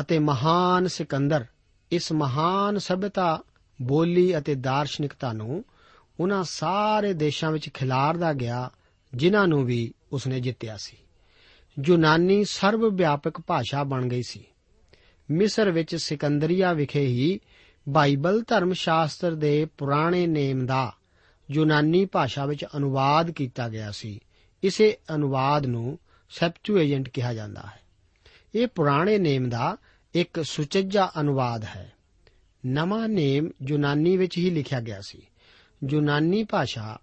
ਅਤੇ 0.00 0.18
ਮਹਾਨ 0.18 0.86
ਸਿਕੰਦਰ 0.86 1.44
ਇਸ 1.92 2.12
ਮਹਾਨ 2.12 2.78
ਸਭਿਅਤਾ, 2.78 3.42
ਬੋਲੀ 3.82 4.38
ਅਤੇ 4.38 4.54
ਦਾਰਸ਼ਨਿਕਤਾ 4.54 5.32
ਨੂੰ 5.32 5.64
ਉਹਨਾਂ 6.20 6.44
ਸਾਰੇ 6.44 7.12
ਦੇਸ਼ਾਂ 7.12 7.52
ਵਿੱਚ 7.52 7.68
ਖਿਲਾਰਦਾ 7.68 8.32
ਗਿਆ, 8.32 8.70
ਜਿਨ੍ਹਾਂ 9.14 9.48
ਨੂੰ 9.48 9.64
ਵੀ 9.64 9.94
ਉਸਨੇ 10.12 10.40
ਜਿੱਤਿਆ 10.40 10.76
ਸੀ। 10.76 10.96
ਯੂਨਾਨੀ 11.84 12.44
ਸਰਵ 12.44 12.94
ਵਿਆਪਕ 12.94 13.40
ਭਾਸ਼ਾ 13.40 13.84
ਬਣ 13.84 14.08
ਗਈ 14.08 14.22
ਸੀ। 14.22 14.44
ਮਿਸਰ 15.30 15.70
ਵਿੱਚ 15.70 15.96
ਸਿਕੰਦਰੀਆ 15.96 16.72
ਵਿਖੇ 16.72 17.06
ਹੀ 17.06 17.40
ਬਾਈਬਲ 17.88 18.44
ਧਰਮ 18.46 18.72
ਸ਼ਾਸਤਰ 18.72 19.34
ਦੇ 19.34 19.64
ਪੁਰਾਣੇ 19.64 20.26
ਨੇਮ 20.26 20.66
ਦਾ 20.66 20.96
ਯੂਨਾਨੀ 21.50 22.04
ਭਾਸ਼ਾ 22.04 22.46
ਵਿੱਚ 22.46 22.64
ਅਨੁਵਾਦ 22.76 23.30
ਕੀਤਾ 23.30 23.68
ਗਿਆ 23.68 23.90
ਸੀ। 23.90 24.20
ਇਸੇ 24.62 24.96
ਅਨੁਵਾਦ 25.14 25.66
ਨੂੰ 25.66 25.98
ਸੈਪਚੁਏਜੈਂਟ 26.30 27.08
ਕਿਹਾ 27.08 27.34
ਜਾਂਦਾ 27.34 27.60
ਹੈ। 27.60 27.80
ਇਹ 28.54 28.66
ਪੁਰਾਣੇ 28.66 29.18
ਨੇਮ 29.18 29.48
ਦਾ 29.48 29.76
ਇੱਕ 30.14 30.44
ਸੁਚੱਜਾ 30.44 31.10
ਅਨੁਵਾਦ 31.20 31.64
ਹੈ। 31.64 31.92
ਨਵਾਂ 32.66 33.08
ਨੇਮ 33.08 33.50
ਯੂਨਾਨੀ 33.68 34.16
ਵਿੱਚ 34.16 34.38
ਹੀ 34.38 34.50
ਲਿਖਿਆ 34.50 34.80
ਗਿਆ 34.80 35.00
ਸੀ। 35.00 35.22
ਯੂਨਾਨੀ 35.90 36.44
ਭਾਸ਼ਾ 36.44 36.98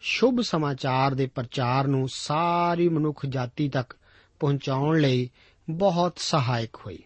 ਸ਼ੁਭ 0.00 0.40
ਸਮਾਚਾਰ 0.40 1.14
ਦੇ 1.14 1.26
ਪ੍ਰਚਾਰ 1.26 1.86
ਨੂੰ 1.86 2.08
ਸਾਰੀ 2.08 2.88
ਮਨੁੱਖ 2.88 3.26
ਜਾਤੀ 3.26 3.68
ਤੱਕ 3.68 3.96
ਪਹੁੰਚਾਉਣ 4.40 5.00
ਲਈ 5.00 5.30
ਬਹੁਤ 5.70 6.18
ਸਹਾਇਕ 6.18 6.76
ਹੋਈ। 6.76 6.98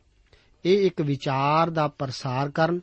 ਇਹ 0.65 0.87
ਇੱਕ 0.87 1.01
ਵਿਚਾਰ 1.01 1.71
ਦਾ 1.71 1.89
ਪ੍ਰਸਾਰ 1.89 2.51
ਕਰਨ 2.51 2.81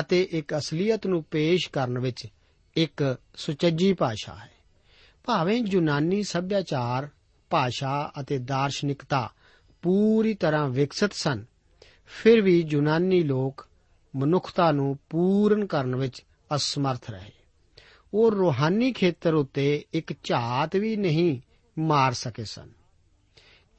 ਅਤੇ 0.00 0.28
ਇੱਕ 0.30 0.56
ਅਸਲੀਅਤ 0.56 1.06
ਨੂੰ 1.06 1.24
ਪੇਸ਼ 1.30 1.70
ਕਰਨ 1.70 1.98
ਵਿੱਚ 1.98 2.26
ਇੱਕ 2.76 3.16
ਸੁਚੱਜੀ 3.36 3.92
ਭਾਸ਼ਾ 3.92 4.34
ਹੈ। 4.34 4.50
ਭਾਵੇਂ 5.24 5.64
ਯੂਨਾਨੀ 5.66 6.22
ਸੱਭਿਆਚਾਰ, 6.22 7.08
ਭਾਸ਼ਾ 7.50 8.12
ਅਤੇ 8.20 8.38
ਦਾਰਸ਼ਨਿਕਤਾ 8.38 9.30
ਪੂਰੀ 9.82 10.34
ਤਰ੍ਹਾਂ 10.34 10.68
ਵਿਕਸਿਤ 10.68 11.12
ਸਨ, 11.12 11.44
ਫਿਰ 12.06 12.40
ਵੀ 12.40 12.66
ਯੂਨਾਨੀ 12.70 13.22
ਲੋਕ 13.22 13.68
ਮਨੁੱਖਤਾ 14.16 14.72
ਨੂੰ 14.72 14.98
ਪੂਰਨ 15.10 15.66
ਕਰਨ 15.66 15.96
ਵਿੱਚ 15.96 16.24
ਅਸਮਰਥ 16.54 17.10
ਰਹੇ। 17.10 17.32
ਉਹ 18.14 18.32
ਰੋਹਾਨੀ 18.32 18.92
ਖੇਤਰ 18.92 19.34
ਉੱਤੇ 19.34 19.84
ਇੱਕ 19.92 20.12
ਝਾਤ 20.24 20.76
ਵੀ 20.76 20.96
ਨਹੀਂ 20.96 21.40
ਮਾਰ 21.78 22.12
ਸਕੇ 22.12 22.44
ਸਨ। 22.44 22.70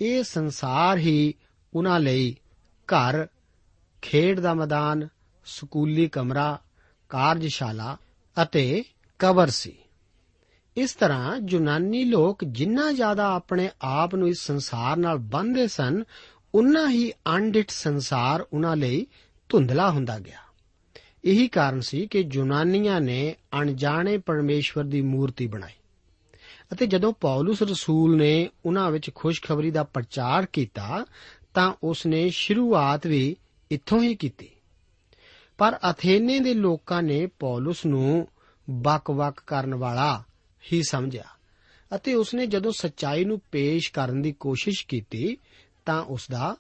ਇਹ 0.02 0.24
ਸੰਸਾਰ 0.24 0.98
ਹੀ 0.98 1.34
ਉਹਨਾਂ 1.74 2.00
ਲਈ 2.00 2.36
ਘਰ, 2.88 3.28
ਖੇਡ 4.02 4.40
ਦਾ 4.40 4.54
ਮੈਦਾਨ, 4.54 5.08
ਸਕੂਲੀ 5.46 6.08
ਕਮਰਾ, 6.08 6.60
ਕਾਰਜਸ਼ਾਲਾ 7.10 7.98
ਅਤੇ 8.42 8.84
ਕਬਰ 9.20 9.50
ਸੀ। 9.50 9.76
ਇਸ 10.78 10.94
ਤਰ੍ਹਾਂ 10.94 11.40
ਯੂਨਾਨੀ 11.50 12.04
ਲੋਕ 12.04 12.44
ਜਿੰਨਾ 12.44 12.92
ਜ਼ਿਆਦਾ 12.92 13.34
ਆਪਣੇ 13.34 13.70
ਆਪ 13.82 14.16
ਨੂੰ 14.16 14.30
ਇਸ 14.30 14.40
ਸੰਸਾਰ 14.40 14.98
ਨਾਲ 14.98 15.18
ਬੰਨ੍ਹਦੇ 15.18 15.68
ਸਨ, 15.68 16.04
ਉਨਾ 16.56 16.90
ਹੀ 16.90 17.12
ਅਣਡਿਠ 17.12 17.70
ਸੰਸਾਰ 17.70 18.46
ਉਹਨਾਂ 18.54 18.76
ਲਈ 18.76 19.08
ਧੁੰਦਲਾ 19.50 19.90
ਹੁੰਦਾ 19.90 20.20
ਗਿਆ। 20.20 20.40
ਇਹੀ 21.26 21.48
ਕਾਰਨ 21.48 21.82
ਸੀ 21.82 22.08
ਕਿ 22.08 22.26
ਯੂਨਾਨੀਆਂ 22.34 23.02
ਨੇ 23.02 23.36
ਅਣਜਾਣੇ 23.62 24.18
ਪਰਮੇਸ਼ਵਰ 24.18 24.84
ਦੀ 24.84 25.02
ਮੂਰਤੀ 25.02 25.48
ਬਣਾਈ। 25.48 25.72
ਅਤੇ 26.74 26.86
ਜਦੋਂ 26.86 27.14
ਪੌਲਸ 27.14 27.62
ਰਸੂਲ 27.62 28.18
ਨੇ 28.18 28.50
ਉਹਨਾਂ 28.66 28.92
ਵਿੱਚ 28.92 29.12
ਖੁਸ਼ਖਬਰੀ 29.16 29.72
ਦਾ 29.72 29.84
ਪ੍ਰਚਾਰ 29.84 30.46
ਕੀਤਾ, 30.46 31.06
ਤਾਂ 31.54 31.74
ਉਸ 31.84 32.06
ਨੇ 32.06 32.30
ਸ਼ੁਰੂਆਤ 32.30 33.08
ਵੀ 33.08 33.36
ਇੱਥੋਂ 33.72 34.04
ਹੀ 34.04 34.16
ਕੀਤੀ। 34.16 34.50
ਪਰ 35.58 35.80
ਅਥੇਨੇ 35.92 36.40
ਦੇ 36.40 36.54
ਲੋਕਾਂ 36.54 37.04
ਨੇ 37.04 37.26
ਪੌਲਸ 37.26 37.86
ਨੂੰ 37.86 38.28
ਬਕ-ਬਕ 38.70 39.40
ਕਰਨ 39.48 39.76
ਵਾਲਾ 39.76 40.24
ਹੀ 40.74 40.84
ਸਮਝਿਆ 40.84 41.24
ਅਤੇ 41.96 42.14
ਉਸਨੇ 42.14 42.46
ਜਦੋਂ 42.46 42.72
ਸੱਚਾਈ 42.72 43.26
ਨੂੰ 43.26 43.42
ਪੇਸ਼ 43.52 43.92
ਕਰਨ 43.92 44.22
ਦੀ 44.22 44.32
ਕੋਸ਼ਿਸ਼ 44.32 44.88
ਕੀਤੀ 44.88 45.38
ਤਾਂ 45.86 46.04
ਉਸ 46.04 46.28
ਦਾ 46.32 46.56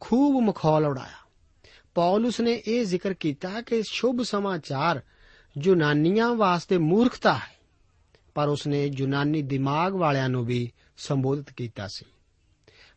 ਖੂਬ 0.00 0.44
ਮਖੌਲ 0.44 0.86
ਉਡਾਇਆ। 0.86 1.28
ਪੌਲਸ 1.94 2.40
ਨੇ 2.40 2.62
ਇਹ 2.66 2.84
ਜ਼ਿਕਰ 2.84 3.14
ਕੀਤਾ 3.14 3.62
ਕਿ 3.62 3.82
ਸ਼ੁਭ 3.82 4.22
ਸਮਾਚਾਰ 4.22 5.02
ਯੂਨਾਨੀਆਂ 5.58 6.34
ਵਾਸਤੇ 6.34 6.78
ਮੂਰਖਤਾ 6.78 7.34
ਹੈ, 7.34 7.56
ਪਰ 8.34 8.48
ਉਸਨੇ 8.48 8.90
ਯੂਨਾਨੀ 8.96 9.42
ਦਿਮਾਗ 9.42 9.94
ਵਾਲਿਆਂ 9.94 10.28
ਨੂੰ 10.28 10.44
ਵੀ 10.44 10.72
ਸੰਬੋਧਿਤ 10.96 11.50
ਕੀਤਾ 11.50 11.88
ਸੀ। 11.88 12.04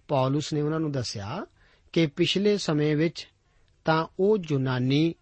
ਪੌਲਸ 0.08 0.54
ਨੇ 0.54 0.62
ਉਹਨਾਂ 0.62 0.80
ਨੂੰ 0.80 0.92
ਦੱਸਿਆ 0.92 1.46
ਕਿ 1.94 2.08
ਪਿਛਲੇ 2.08 2.58
ਸਮੇਂ 2.58 2.96
ਵਿੱਚ 2.96 3.28
ਤਾਂ 3.86 4.08
ਉਹ 4.20 4.38
ਯੂਨਾਨੀ 4.52 5.14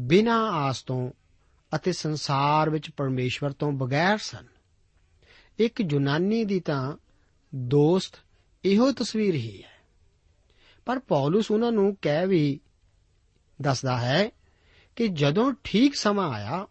ਬਿਨਾਂ 0.00 0.52
ਆਸ 0.52 0.82
ਤੋਂ 0.82 1.10
ਅਤੇ 1.74 1.92
ਸੰਸਾਰ 1.92 2.70
ਵਿੱਚ 2.70 2.90
ਪਰਮੇਸ਼ਵਰ 2.90 3.52
ਤੋਂ 3.52 3.72
ਬਗੈਰ 3.72 4.18
ਸਨ। 4.18 4.46
ਇੱਕ 5.58 5.80
ਯੂਨਾਨੀ 5.80 6.44
ਦੀ 6.44 6.60
ਤਾਂ 6.60 6.96
ਦੋਸਤ 7.54 8.14
ਇਹੋ 8.64 8.92
ਤਸਵੀਰ 8.92 9.34
ਹੀ 9.34 9.62
ਹੈ। 9.62 9.72
ਪਰ 10.86 10.98
ਪੌਲਸ 10.98 11.50
ਉਹਨਾਂ 11.50 11.72
ਨੂੰ 11.72 11.96
ਕਹਿ 12.02 12.26
ਵੀ 12.26 12.60
ਦੱਸਦਾ 13.62 13.98
ਹੈ 13.98 14.30
ਕਿ 14.96 15.08
ਜਦੋਂ 15.08 15.52
ਠੀਕ 15.64 15.94
ਸਮਾਂ 15.94 16.30
ਆਇਆ, 16.30 16.66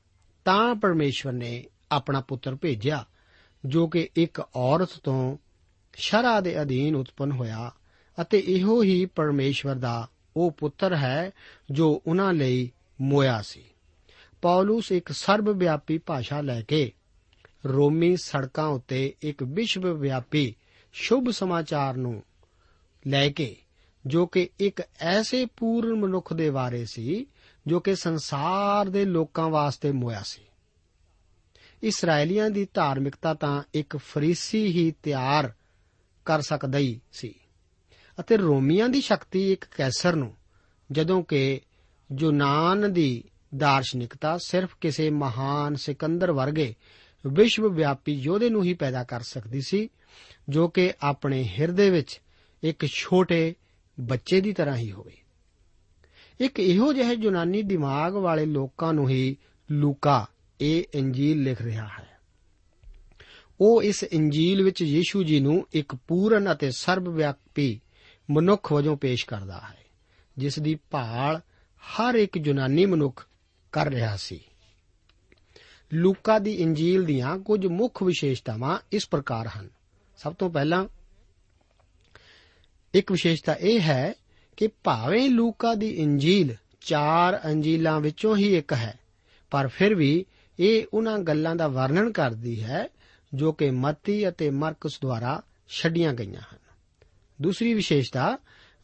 ਤਾਂ 0.45 0.75
ਪਰਮੇਸ਼ਵਰ 0.75 1.33
ਨੇ 1.33 1.65
ਆਪਣਾ 1.91 2.21
ਪੁੱਤਰ 2.21 2.55
ਭੇਜਿਆ, 2.55 3.05
ਜੋ 3.65 3.87
ਕਿ 3.87 4.09
ਇੱਕ 4.15 4.41
ਔਰਤ 4.55 4.89
ਤੋਂ 5.03 5.37
ਸ਼ਰਾ 5.93 6.39
ਦੇ 6.39 6.61
ਅਧੀਨ 6.61 6.95
ਉਤਪਨ 6.95 7.31
ਹੋਇਆ 7.31 7.71
ਅਤੇ 8.21 8.43
ਇਹੋ 8.47 8.83
ਹੀ 8.83 9.05
ਪਰਮੇਸ਼ਵਰ 9.05 9.75
ਦਾ 9.75 10.09
ਉਹ 10.37 10.51
ਪੁੱਤਰ 10.51 10.95
ਹੈ 10.95 11.31
ਜੋ 11.71 12.01
ਉਹਨਾਂ 12.07 12.33
ਲਈ 12.33 12.71
ਮੋਇਆ 13.01 13.41
ਸੀ। 13.41 13.63
ਪੌਲਸ 14.41 14.91
ਇੱਕ 14.91 15.11
ਸਰਬ 15.11 15.49
ਵਿਆਪੀ 15.49 15.97
ਭਾਸ਼ਾ 15.97 16.41
ਲੈ 16.41 16.61
ਕੇ 16.61 16.91
ਰੋਮੀ 17.65 18.17
ਸੜਕਾਂ 18.17 18.67
ਉੱਤੇ 18.67 19.15
ਇੱਕ 19.21 19.43
ਵਿਸ਼ਵ 19.43 19.93
ਵਿਆਪੀ 19.93 20.55
ਸ਼ੁਭ 20.93 21.29
ਸਮਾਚਾਰ 21.29 21.93
ਨੂੰ 21.93 22.23
ਲੈ 23.07 23.29
ਕੇ, 23.29 23.55
ਜੋ 24.05 24.25
ਕਿ 24.25 24.49
ਇੱਕ 24.59 24.81
ਐਸੇ 24.99 25.45
ਪੂਰਨ 25.45 25.93
ਮਨੁੱਖ 25.93 26.33
ਦੇ 26.33 26.49
ਬਾਰੇ 26.49 26.85
ਸੀ, 26.85 27.25
ਜੋ 27.67 27.79
ਕਿ 27.79 27.95
ਸੰਸਾਰ 27.95 28.89
ਦੇ 28.89 29.05
ਲੋਕਾਂ 29.05 29.49
ਵਾਸਤੇ 29.49 29.91
ਮੋਇਆ 29.91 30.21
ਸੀ। 30.25 30.41
ਇਸرائیਲੀਆਂ 31.83 32.49
ਦੀ 32.49 32.67
ਧਾਰਮਿਕਤਾ 32.73 33.33
ਤਾਂ 33.33 33.63
ਇੱਕ 33.73 33.97
ਫਰੀਸੀ 33.97 34.65
ਹੀ 34.65 34.91
ਤਿਆਰ 35.03 35.53
ਕਰ 36.25 36.41
ਸਕਦਾ 36.41 36.77
ਹੀ 36.77 37.01
ਸੀ। 37.11 37.35
ਅਤੇ 38.19 38.37
ਰੋਮੀਆਂ 38.37 38.89
ਦੀ 38.89 39.01
ਸ਼ਕਤੀ 39.01 39.51
ਇੱਕ 39.51 39.65
ਕੈਸਰ 39.77 40.15
ਨੂੰ, 40.15 40.35
ਜਦੋਂ 40.91 41.23
ਕਿ 41.23 41.61
ਯੂਨਾਨ 42.19 42.93
ਦੀ 42.93 43.23
ਦਾਰਸ਼ਨਿਕਤਾ 43.57 44.37
ਸਿਰਫ 44.37 44.77
ਕਿਸੇ 44.81 45.09
ਮਹਾਨ 45.09 45.75
ਸਿਕੰਦਰ 45.75 46.31
ਵਰਗੇ 46.31 46.75
ਵਿਸ਼ਵ 47.27 47.73
ਵਿਆਪੀ 47.73 48.13
ਯੋਧੇ 48.13 48.49
ਨੂੰ 48.49 48.63
ਹੀ 48.63 48.73
ਪੈਦਾ 48.73 49.03
ਕਰ 49.03 49.21
ਸਕਦੀ 49.21 49.61
ਸੀ, 49.61 49.89
ਜੋ 50.49 50.67
ਕਿ 50.67 50.93
ਆਪਣੇ 51.01 51.43
ਹਿਰਦੇ 51.43 51.89
ਵਿੱਚ 51.89 52.21
ਇੱਕ 52.63 52.85
ਛੋਟੇ 52.85 53.55
ਬੱਚੇ 53.99 54.41
ਦੀ 54.41 54.53
ਤਰ੍ਹਾਂ 54.53 54.75
ਹੀ 54.75 54.91
ਹੋਵੇ। 54.91 55.17
ਇੱਕ 56.39 56.59
ਇਹੋ 56.59 56.93
ਜਿਹੇ 56.93 57.13
ਯੂਨਾਨੀ 57.13 57.61
ਦਿਮਾਗ 57.61 58.13
ਵਾਲੇ 58.13 58.45
ਲੋਕਾਂ 58.45 58.93
ਨੂੰ 58.93 59.09
ਹੀ 59.09 59.37
ਲੂਕਾ, 59.71 60.27
ਇਹ 60.61 60.83
ਇੰਜੀਲ 60.93 61.43
ਲਿਖ 61.43 61.61
ਰਿਹਾ 61.61 61.87
ਹੈ। 61.99 62.19
ਉਹ 63.61 63.83
ਇਸ 63.83 64.03
ਇੰਜੀਲ 64.03 64.63
ਵਿੱਚ 64.63 64.81
ਯੀਸ਼ੂ 64.81 65.23
ਜੀ 65.23 65.39
ਨੂੰ 65.39 65.67
ਇੱਕ 65.73 65.95
ਪੂਰਨ 65.95 66.51
ਅਤੇ 66.51 66.71
ਸਰਬ 66.71 67.09
ਵਿਆਪੀ 67.09 67.81
ਮਨੁੱਖ 68.31 68.73
ਵਜੋਂ 68.73 68.97
ਪੇਸ਼ 68.97 69.25
ਕਰਦਾ 69.25 69.61
ਹੈ, 69.69 69.77
ਜਿਸ 70.37 70.59
ਦੀ 70.59 70.75
ਭਾਲ 70.91 71.41
ਹਰ 71.81 72.15
ਇੱਕ 72.15 72.37
ਯੂਨਾਨੀ 72.37 72.85
ਮਨੁੱਖ 72.85 73.27
ਕਰ 73.71 73.89
ਰਿਹਾ 73.89 74.15
ਸੀ। 74.15 74.39
ਲੂਕਾ 75.93 76.39
ਦੀ 76.39 76.53
ਇੰਜੀਲ 76.53 77.05
ਦੀਆਂ 77.05 77.37
ਕੁਝ 77.37 77.65
ਮੁੱਖ 77.65 78.03
ਵਿਸ਼ੇਸ਼ਤਾਵਾਂ 78.03 78.79
ਇਸ 78.91 79.07
ਪ੍ਰਕਾਰ 79.07 79.47
ਹਨ। 79.47 79.69
ਸਭ 80.17 80.33
ਤੋਂ 80.33 80.49
ਪਹਿਲਾਂ, 80.49 80.85
ਇੱਕ 82.93 83.11
ਵਿਸ਼ੇਸ਼ਤਾ 83.11 83.53
ਇਹ 83.53 83.81
ਹੈ 83.81 84.13
ਕਿ 84.57 84.67
ਭਾਵੇਂ 84.67 85.29
ਲੂਕਾ 85.29 85.75
ਦੀ 85.75 85.89
ਇੰਜੀਲ 85.89 86.55
ਚਾਰ 86.81 87.39
ਅੰਜੀਲਾਂ 87.45 87.99
ਵਿੱਚੋਂ 87.99 88.37
ਹੀ 88.37 88.57
ਇੱਕ 88.57 88.73
ਹੈ, 88.73 88.99
ਪਰ 89.51 89.67
ਫਿਰ 89.67 89.95
ਵੀ 89.95 90.25
ਇਹ 90.59 90.85
ਉਹਨਾਂ 90.93 91.19
ਗੱਲਾਂ 91.19 91.55
ਦਾ 91.55 91.67
ਵਰਣਨ 91.67 92.11
ਕਰਦੀ 92.11 92.63
ਹੈ 92.63 92.87
ਜੋ 93.33 93.51
ਕਿ 93.51 93.71
ਮਤੀ 93.71 94.29
ਅਤੇ 94.29 94.49
ਮਰਕਸ 94.49 94.99
ਦੁਆਰਾ 95.01 95.41
ਛੱਡੀਆਂ 95.69 96.13
ਗਈਆਂ 96.13 96.41
ਹਨ। 96.41 96.59
ਦੂਸਰੀ 97.41 97.73
ਵਿਸ਼ੇਸ਼ਤਾ 97.73 98.37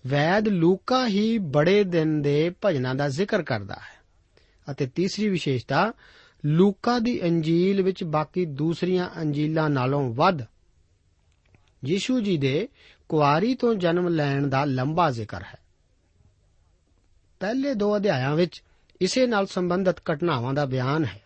ਵੈਦ 0.08 0.48
ਲੂਕਾ 0.48 1.08
ਹੀ 1.08 1.38
ਬੜੇ 1.38 1.84
ਦਿਨ 1.84 2.22
ਦੇ 2.22 2.56
ਭਜਨਾਂ 2.66 2.96
ਦਾ 2.96 3.10
ਜ਼ਿਕਰ 3.10 3.44
ਕਰਦਾ 3.44 3.76
ਹੈ। 3.76 3.98
ਅਤੇ 4.72 4.88
ਤੀਸਰੀ 4.88 5.30
ਵਿਸ਼ੇਸ਼ਤਾ, 5.30 5.94
ਲੂਕਾ 6.46 7.00
ਦੀ 7.00 7.24
ਅੰਜੀਲ 7.24 7.82
ਵਿੱਚ 7.82 8.04
ਬਾਕੀ 8.04 8.46
ਦੂਸਰੀਆਂ 8.46 9.10
ਅੰਜੀਲਾਂ 9.22 9.70
ਨਾਲੋਂ 9.70 10.14
ਵੱਧ 10.14 10.40
ਯੀਸ਼ੂ 11.86 12.20
ਜੀ 12.20 12.38
ਦੇ 12.38 12.70
ਕੁਆਰੀ 13.10 13.56
ਤੋਂ 13.56 13.76
ਜਨਮ 13.76 14.08
ਲੈਣ 14.08 14.48
ਦਾ 14.48 14.66
ਲੰਬਾ 14.66 15.12
ਜ਼ਿਕਰ 15.12 15.44
ਹੈ। 15.44 15.60
ਪਹਿਲੇ 17.40 17.74
ਦੋ 17.74 17.98
ਅਧਿਆਇਆਂ 17.98 18.36
ਵਿੱਚ 18.36 18.64
ਇਸੇ 19.02 19.28
ਨਾਲ 19.28 19.46
ਸੰਬੰਧਿਤ 19.46 19.96
ਘਟਨਾਵਾਂ 20.12 20.54
ਦਾ 20.54 20.66
ਬਿਆਨ 20.66 21.06
ਹੈ। 21.06 21.22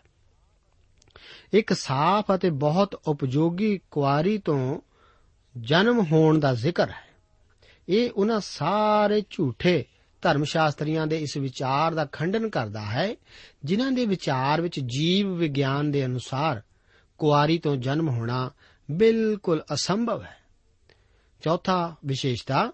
ਇੱਕ 1.52 1.72
ਸਾਫ਼ 1.72 2.26
ਅਤੇ 2.34 2.50
ਬਹੁਤ 2.50 2.94
ਉਪਯੋਗੀ 2.94 3.80
ਕੁਆਰੀ 3.90 4.38
ਤੋਂ 4.38 4.80
ਜਨਮ 5.56 6.00
ਹੋਣ 6.00 6.38
ਦਾ 6.38 6.54
ਜ਼ਿਕਰ 6.54 6.90
ਹੈ। 6.90 7.11
ਇਹ 7.92 8.10
ਉਹਨਾਂ 8.10 8.40
ਸਾਰੇ 8.40 9.22
ਝੂਠੇ 9.30 9.84
ਧਰਮ 10.22 10.44
ਸ਼ਾਸਤਰੀਆਂ 10.44 11.06
ਦੇ 11.06 11.18
ਇਸ 11.18 11.36
ਵਿਚਾਰ 11.36 11.94
ਦਾ 11.94 12.04
ਖੰਡਨ 12.04 12.48
ਕਰਦਾ 12.48 12.80
ਹੈ, 12.80 13.16
ਜਿਨ੍ਹਾਂ 13.64 13.92
ਦੇ 13.92 14.06
ਵਿਚਾਰ 14.06 14.60
ਵਿੱਚ 14.60 14.80
ਜੀਵ 14.80 15.34
ਵਿਗਿਆਨ 15.34 15.90
ਦੇ 15.90 16.04
ਅਨੁਸਾਰ 16.04 16.62
ਕੁਆਰੀ 17.18 17.58
ਤੋਂ 17.58 17.76
ਜਨਮ 17.76 18.08
ਹੋਣਾ 18.08 18.50
ਬਿਲਕੁਲ 18.90 19.62
ਅਸੰਭਵ 19.74 20.22
ਹੈ। 20.22 20.36
ਚੌਥਾ 21.42 21.96
ਵਿਸ਼ੇਸ਼ਤਾ, 22.06 22.72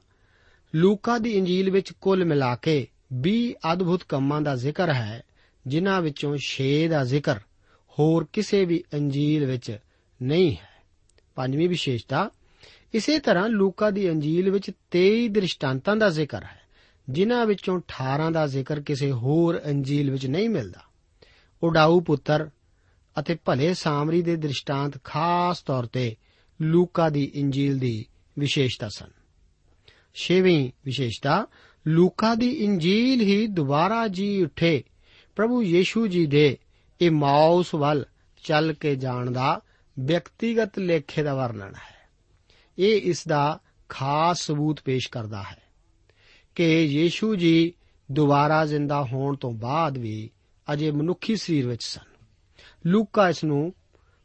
ਲੂਕਾ 0.74 1.18
ਦੀ 1.18 1.30
ਇੰਜੀਲ 1.30 1.70
ਵਿੱਚ 1.70 1.92
ਕੁੱਲ 1.92 2.24
ਮਿਲਾ 2.24 2.56
ਕੇ 2.56 2.86
20 3.12 3.54
ਅਦਭੁਤ 3.72 4.04
ਕੰਮਾਂ 4.04 4.40
ਦਾ 4.40 4.56
ਜ਼ਿਕਰ 4.56 4.92
ਹੈ, 4.92 5.22
ਜਿਨ੍ਹਾਂ 5.66 6.00
ਵਿੱਚੋਂ 6.00 6.36
6 6.36 6.88
ਦਾ 6.88 7.04
ਜ਼ਿਕਰ 7.04 7.38
ਹੋਰ 7.98 8.26
ਕਿਸੇ 8.32 8.64
ਵੀ 8.64 8.84
ਅੰਜੀਲ 8.94 9.44
ਵਿੱਚ 9.44 9.78
ਨਹੀਂ 10.22 10.56
ਹੈ। 10.56 10.84
ਪੰਜਵੀਂ 11.34 11.68
ਵਿਸ਼ੇਸ਼ਤਾ 11.68 12.30
ਇਸੇ 12.94 13.18
ਤਰ੍ਹਾਂ 13.18 13.48
ਲੂਕਾ 13.48 13.90
ਦੀ 13.90 14.10
ਅੰਜੀਲ 14.10 14.50
ਵਿੱਚ 14.50 14.70
23 14.90 15.28
ਦ੍ਰਿਸ਼ਟਾਂਤਾਂ 15.28 15.96
ਦਾ 15.96 16.08
ਜ਼ਿਕਰ 16.08 16.44
ਹੈ, 16.44 16.60
ਜਿਨ੍ਹਾਂ 17.10 17.46
ਵਿੱਚੋਂ 17.46 17.80
18 17.80 18.30
ਦਾ 18.30 18.46
ਜ਼ਿਕਰ 18.46 18.80
ਕਿਸੇ 18.80 19.12
ਹੋਰ 19.12 19.60
ਅੰਜੀਲ 19.66 20.10
ਵਿੱਚ 20.10 20.26
ਨਹੀਂ 20.26 20.48
ਮਿਲਦਾ। 20.48 20.80
ਉਡਾਊ 21.62 22.00
ਪੁੱਤਰ 22.00 22.50
ਅਤੇ 23.18 23.36
ਭਲੇ 23.44 23.74
ਸਾਮਰੀ 23.74 24.22
ਦੇ 24.22 24.36
ਦ੍ਰਿਸ਼ਟਾਂਤ 24.36 25.04
ਖਾਸ 25.04 25.62
ਤੌਰ 25.62 25.86
ਤੇ 25.86 26.16
ਲੂਕਾ 26.62 27.08
ਦੀ 27.08 27.32
ਇੰਜੀਲ 27.34 27.78
ਦੀ 27.78 28.06
ਵਿਸ਼ੇਸ਼ਤਾ 28.38 28.88
ਸਨ। 28.88 29.10
ਛੇਵੀਂ 30.14 30.70
ਵਿਸ਼ੇਸ਼ਤਾ, 30.84 31.46
ਲੂਕਾ 31.86 32.34
ਦੀ 32.34 32.50
ਇੰਜੀਲ 32.50 33.20
ਹੀ 33.20 33.46
ਦੁਬਾਰਾ 33.46 34.08
ਜੀ 34.08 34.42
ਉੱਠੇ, 34.42 34.84
ਪ੍ਰਭੂ 35.36 35.62
ਯੀਸ਼ੂ 35.62 36.06
ਜੀ 36.06 36.26
ਦੇ 36.26 36.58
ਇਮਾਉਸ 37.00 37.74
ਵੱਲ 37.74 38.04
ਚੱਲ 38.44 38.72
ਕੇ 38.72 38.96
ਜਾਣ 38.96 39.30
ਦਾ 39.30 39.60
ਵਿਅਕਤੀਗਤ 39.98 40.78
ਲੇਖੇ 40.78 41.22
ਦਾ 41.22 41.34
ਵਰਣਨ 41.34 41.74
ਹੈ। 41.74 41.97
ਇਹ 42.78 43.02
ਇਸ 43.02 43.28
ਦਾ 43.28 43.60
ਖਾਸ 43.88 44.40
ਸਬੂਤ 44.40 44.80
ਪੇਸ਼ 44.84 45.08
ਕਰਦਾ 45.08 45.42
ਹੈ 45.42 45.62
ਕਿ 46.54 46.84
ਯੀਸ਼ੂ 46.84 47.34
ਜੀ 47.34 47.72
ਦੁਬਾਰਾ 48.12 48.66
ਜ਼ਿੰਦਾ 48.66 49.04
ਹੋਣ 49.04 49.36
ਤੋਂ 49.36 49.52
ਬਾਅਦ 49.52 49.98
ਵੀ 49.98 50.30
ਅਜੇ 50.72 50.90
ਮਨੁੱਖੀ 50.90 51.36
ਸਰੀਰ 51.36 51.68
ਵਿੱਚ 51.68 51.84
ਸਨ। 51.84 52.26
ਲੂਕਾ 52.86 53.28
ਇਸ 53.28 53.44
ਨੂੰ 53.44 53.74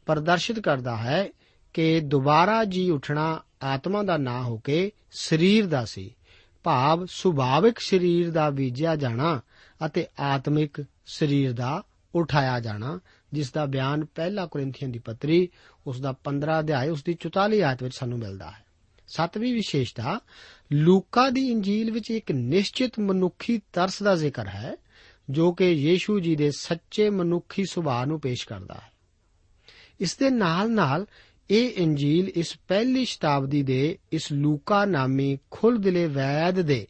ਪ੍ਰਦਰਸ਼ਿਤ 0.06 0.60
ਕਰਦਾ 0.60 0.96
ਹੈ 0.96 1.28
ਕਿ 1.72 2.00
ਦੁਬਾਰਾ 2.00 2.64
ਜੀ 2.64 2.90
ਉੱਠਣਾ 2.90 3.42
ਆਤਮਾ 3.62 4.02
ਦਾ 4.02 4.16
ਨਾ 4.16 4.42
ਹੋ 4.42 4.58
ਕੇ 4.58 4.92
ਸਰੀਰ 5.12 5.66
ਦਾ 5.66 5.84
ਸੀ। 5.84 6.14
ਭਾਵ 6.62 7.06
ਸੁਭਾਵਿਕ 7.06 7.78
ਸਰੀਰ 7.78 8.30
ਦਾ 8.30 8.50
ਬੀਜਿਆ 8.50 8.96
ਜਾਣਾ 8.96 9.40
ਅਤੇ 9.86 10.06
ਆਤਮਿਕ 10.20 10.84
ਸਰੀਰ 11.06 11.52
ਦਾ 11.52 11.82
ਉਠਾਇਆ 12.14 12.60
ਜਾਣਾ, 12.60 13.00
ਜਿਸ 13.32 13.52
ਦਾ 13.52 13.66
ਬਿਆਨ 13.66 14.04
ਪਹਿਲਾ 14.04 14.46
ਕੋਰਿੰਥੀਆਂ 14.46 14.90
ਦੀ 14.90 14.98
ਪੱਤਰੀ 14.98 15.48
ਉਸ 15.86 16.00
ਦਾ 16.00 16.12
15 16.12 16.60
ਅਧਿਆਇ 16.60 16.88
ਉਸ 16.88 17.04
ਦੀ 17.04 17.14
44 17.14 17.60
ਆਇਤ 17.62 17.82
ਵਿੱਚ 17.82 17.94
ਸਾਨੂੰ 17.96 18.18
ਮਿਲਦਾ 18.18 18.50
ਹੈ। 18.50 18.64
ਸੱਤਵੀਂ 19.08 19.54
ਵਿਸ਼ੇਸ਼ਤਾ, 19.54 20.20
ਲੂਕਾ 20.72 21.30
ਦੀ 21.30 21.50
ਇੰਜੀਲ 21.50 21.90
ਵਿੱਚ 21.90 22.10
ਇੱਕ 22.10 22.32
ਨਿਸ਼ਚਿਤ 22.32 22.98
ਮਨੁੱਖੀ 22.98 23.62
ਤਰਸ 23.72 24.02
ਦਾ 24.02 24.14
ਜ਼ਿਕਰ 24.14 24.46
ਹੈ, 24.46 24.76
ਜੋ 25.30 25.52
ਕਿ 25.52 25.70
ਯੀਸ਼ੂ 25.70 26.20
ਜੀ 26.20 26.36
ਦੇ 26.36 26.50
ਸੱਚੇ 26.50 27.10
ਮਨੁੱਖੀ 27.10 27.64
ਸੁਭਾਅ 27.70 28.04
ਨੂੰ 28.04 28.20
ਪੇਸ਼ 28.20 28.48
ਕਰਦਾ 28.48 28.74
ਹੈ। 28.74 28.92
ਇਸ 30.00 30.16
ਦੇ 30.16 30.30
ਨਾਲ-ਨਾਲ 30.30 31.06
ਇਹ 31.50 31.70
ਇੰਜੀਲ 31.70 32.28
ਇਸ 32.28 32.58
ਪਹਿਲੀ 32.68 33.04
ਸ਼ਤਾਬਦੀ 33.04 33.62
ਦੇ 33.62 33.98
ਇਸ 34.12 34.32
ਲੂਕਾ 34.32 34.84
ਨਾਮੀ 34.84 35.38
ਖੁੱਲ੍ਹ 35.50 35.78
ਦਿਲੇ 35.78 36.06
ਵੈਦ 36.06 36.60
ਦੇ 36.60 36.86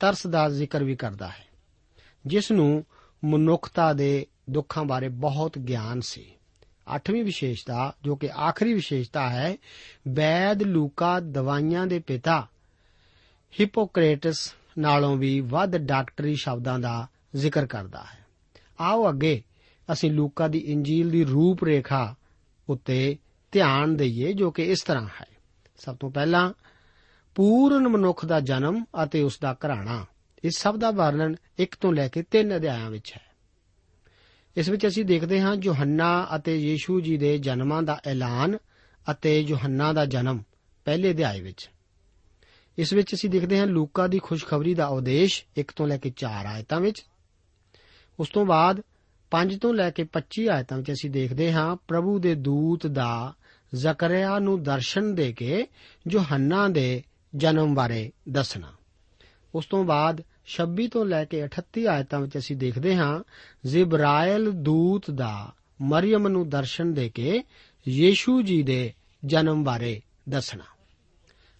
ਤਰਸ 0.00 0.26
ਦਾ 0.26 0.48
ਜ਼ਿਕਰ 0.48 0.84
ਵੀ 0.84 0.96
ਕਰਦਾ 0.96 1.28
ਹੈ, 1.28 1.46
ਜਿਸ 2.26 2.52
ਨੂੰ 2.52 2.84
ਮਨੁੱਖਤਾ 3.24 3.92
ਦੇ 3.92 4.26
ਦੁੱਖਾਂ 4.50 4.84
ਬਾਰੇ 4.84 5.08
ਬਹੁਤ 5.08 5.58
ਗਿਆਨ 5.58 6.00
ਸੀ। 6.00 6.32
ਅੱਠਵੀਂ 6.94 7.24
ਵਿਸ਼ੇਸ਼ਤਾ, 7.24 7.94
ਜੋ 8.02 8.16
ਕਿ 8.16 8.30
ਆਖਰੀ 8.30 8.74
ਵਿਸ਼ੇਸ਼ਤਾ 8.74 9.30
ਹੈ, 9.30 9.56
ਵੈਦ 10.08 10.62
ਲੂਕਾ 10.62 11.20
ਦਵਾਈਆਂ 11.20 11.86
ਦੇ 11.86 11.98
ਪਿਤਾ 11.98 12.46
ਹਿਪੋਕ੍ਰੇਟਸ 13.60 14.54
ਨਾਲੋਂ 14.78 15.16
ਵੀ 15.16 15.40
ਵੱਧ 15.40 15.76
ਡਾਕਟਰੀ 15.76 16.34
ਸ਼ਬਦਾਂ 16.34 16.78
ਦਾ 16.78 17.06
ਜ਼ਿਕਰ 17.36 17.66
ਕਰਦਾ 17.66 18.04
ਹੈ। 18.14 18.26
ਆਓ 18.80 19.08
ਅੱਗੇ 19.08 19.42
ਅਸੀਂ 19.92 20.10
ਲੂਕਾ 20.10 20.48
ਦੀ 20.48 20.58
ਇੰਜੀਲ 20.58 21.10
ਦੀ 21.10 21.24
ਰੂਪ 21.24 21.64
ਰੇਖਾ 21.64 22.14
ਉੱਤੇ 22.68 23.18
ਧਿਆਨ 23.52 23.96
ਦਈਏ, 23.96 24.32
ਜੋ 24.32 24.50
ਕਿ 24.50 24.62
ਇਸ 24.62 24.82
ਤਰ੍ਹਾਂ 24.82 25.06
ਹੈ। 25.06 25.26
ਸਭ 25.76 25.96
ਤੋਂ 25.96 26.10
ਪਹਿਲਾਂ, 26.10 26.52
ਪੂਰਨ 27.34 27.88
ਮਨੁੱਖ 27.88 28.26
ਦਾ 28.26 28.40
ਜਨਮ 28.40 28.84
ਅਤੇ 29.04 29.22
ਉਸ 29.22 29.38
ਦਾ 29.38 29.56
ਘਰਾਣਾ। 29.66 30.06
ਇਸ 30.44 30.58
ਸਭ 30.58 30.76
ਦਾ 30.76 30.90
ਵਰਣਨ 30.90 31.36
1 31.58 31.74
ਤੋਂ 31.80 31.92
ਲੈ 31.92 32.08
ਕੇ 32.08 32.22
3 32.22 32.56
ਅਧਿਆਇਆਂ 32.56 32.90
ਵਿੱਚ 32.90 33.12
ਹੈ। 33.12 33.31
ਇਸ 34.56 34.68
ਵਿੱਚ 34.68 34.86
ਅਸੀਂ 34.86 35.04
ਦੇਖਦੇ 35.04 35.40
ਹਾਂ 35.40 35.56
ਯੋਹੰਨਾ 35.62 36.28
ਅਤੇ 36.36 36.56
ਯੀਸ਼ੂ 36.56 37.00
ਜੀ 37.00 37.16
ਦੇ 37.16 37.38
ਜਨਮਾਂ 37.38 37.82
ਦਾ 37.82 38.00
ਐਲਾਨ 38.06 38.58
ਅਤੇ 39.10 39.40
ਯੋਹੰਨਾ 39.40 39.92
ਦਾ 39.92 40.04
ਜਨਮ 40.04 40.42
ਪਹਿਲੇ 40.84 41.10
ਅਧਿਆਇ 41.10 41.40
ਵਿੱਚ। 41.40 41.70
ਇਸ 42.78 42.92
ਵਿੱਚ 42.92 43.14
ਅਸੀਂ 43.14 43.30
ਦੇਖਦੇ 43.30 43.58
ਹਾਂ 43.58 43.66
ਲੂਕਾ 43.66 44.06
ਦੀ 44.06 44.18
ਖੁਸ਼ਖਬਰੀ 44.18 44.74
ਦਾ 44.74 44.86
ਉਦੇਸ਼ 44.86 45.44
1 45.56 45.72
ਤੋਂ 45.76 45.86
ਲੈ 45.86 45.96
ਕੇ 45.96 46.10
4 46.10 46.46
ਆਇਤਾਂ 46.46 46.80
ਵਿੱਚ। 46.80 47.04
ਉਸ 48.20 48.28
ਤੋਂ 48.28 48.46
ਬਾਅਦ 48.46 48.82
5 49.30 49.56
ਤੋਂ 49.56 49.74
ਲੈ 49.74 49.90
ਕੇ 49.90 50.04
25 50.04 50.48
ਆਇਤਾਂ 50.48 50.78
ਵਿੱਚ 50.78 50.92
ਅਸੀਂ 50.92 51.10
ਦੇਖਦੇ 51.10 51.52
ਹਾਂ 51.52 51.76
ਪ੍ਰਭੂ 51.88 52.18
ਦੇ 52.18 52.34
ਦੂਤ 52.34 52.86
ਦਾ 52.86 53.34
ਜ਼ਕਰਿਆ 53.74 54.38
ਨੂੰ 54.38 54.62
ਦਰਸ਼ਨ 54.62 55.14
ਦੇ 55.14 55.32
ਕੇ 55.32 55.66
ਯੋਹੰਨਾ 56.10 56.68
ਦੇ 56.68 57.02
ਜਨਮ 57.34 57.74
ਬਾਰੇ 57.74 58.12
ਦੱਸਣਾ। 58.28 58.72
ਉਸ 59.54 59.66
ਤੋਂ 59.66 59.84
ਬਾਅਦ 59.84 60.22
26 60.46 60.86
ਤੋਂ 60.88 61.06
ਲੈ 61.06 61.24
ਕੇ 61.24 61.44
38 61.44 61.86
ਆਇਤਾਂ 61.86 62.20
ਵਿੱਚ 62.20 62.38
ਅਸੀਂ 62.38 62.56
ਦੇਖਦੇ 62.56 62.96
ਹਾਂ, 62.96 63.20
ਜ਼ਿਬਰਾਇਲ 63.66 64.50
ਦੂਤ 64.50 65.10
ਦਾ 65.10 65.54
ਮਰੀਮ 65.80 66.28
ਨੂੰ 66.28 66.48
ਦਰਸ਼ਨ 66.48 66.94
ਦੇ 66.94 67.08
ਕੇ 67.08 67.42
ਯੀਸ਼ੂ 67.88 68.42
ਜੀ 68.42 68.62
ਦੇ 68.62 68.92
ਜਨਮ 69.24 69.64
ਬਾਰੇ 69.64 70.02
ਦੱਸਣਾ। 70.28 70.64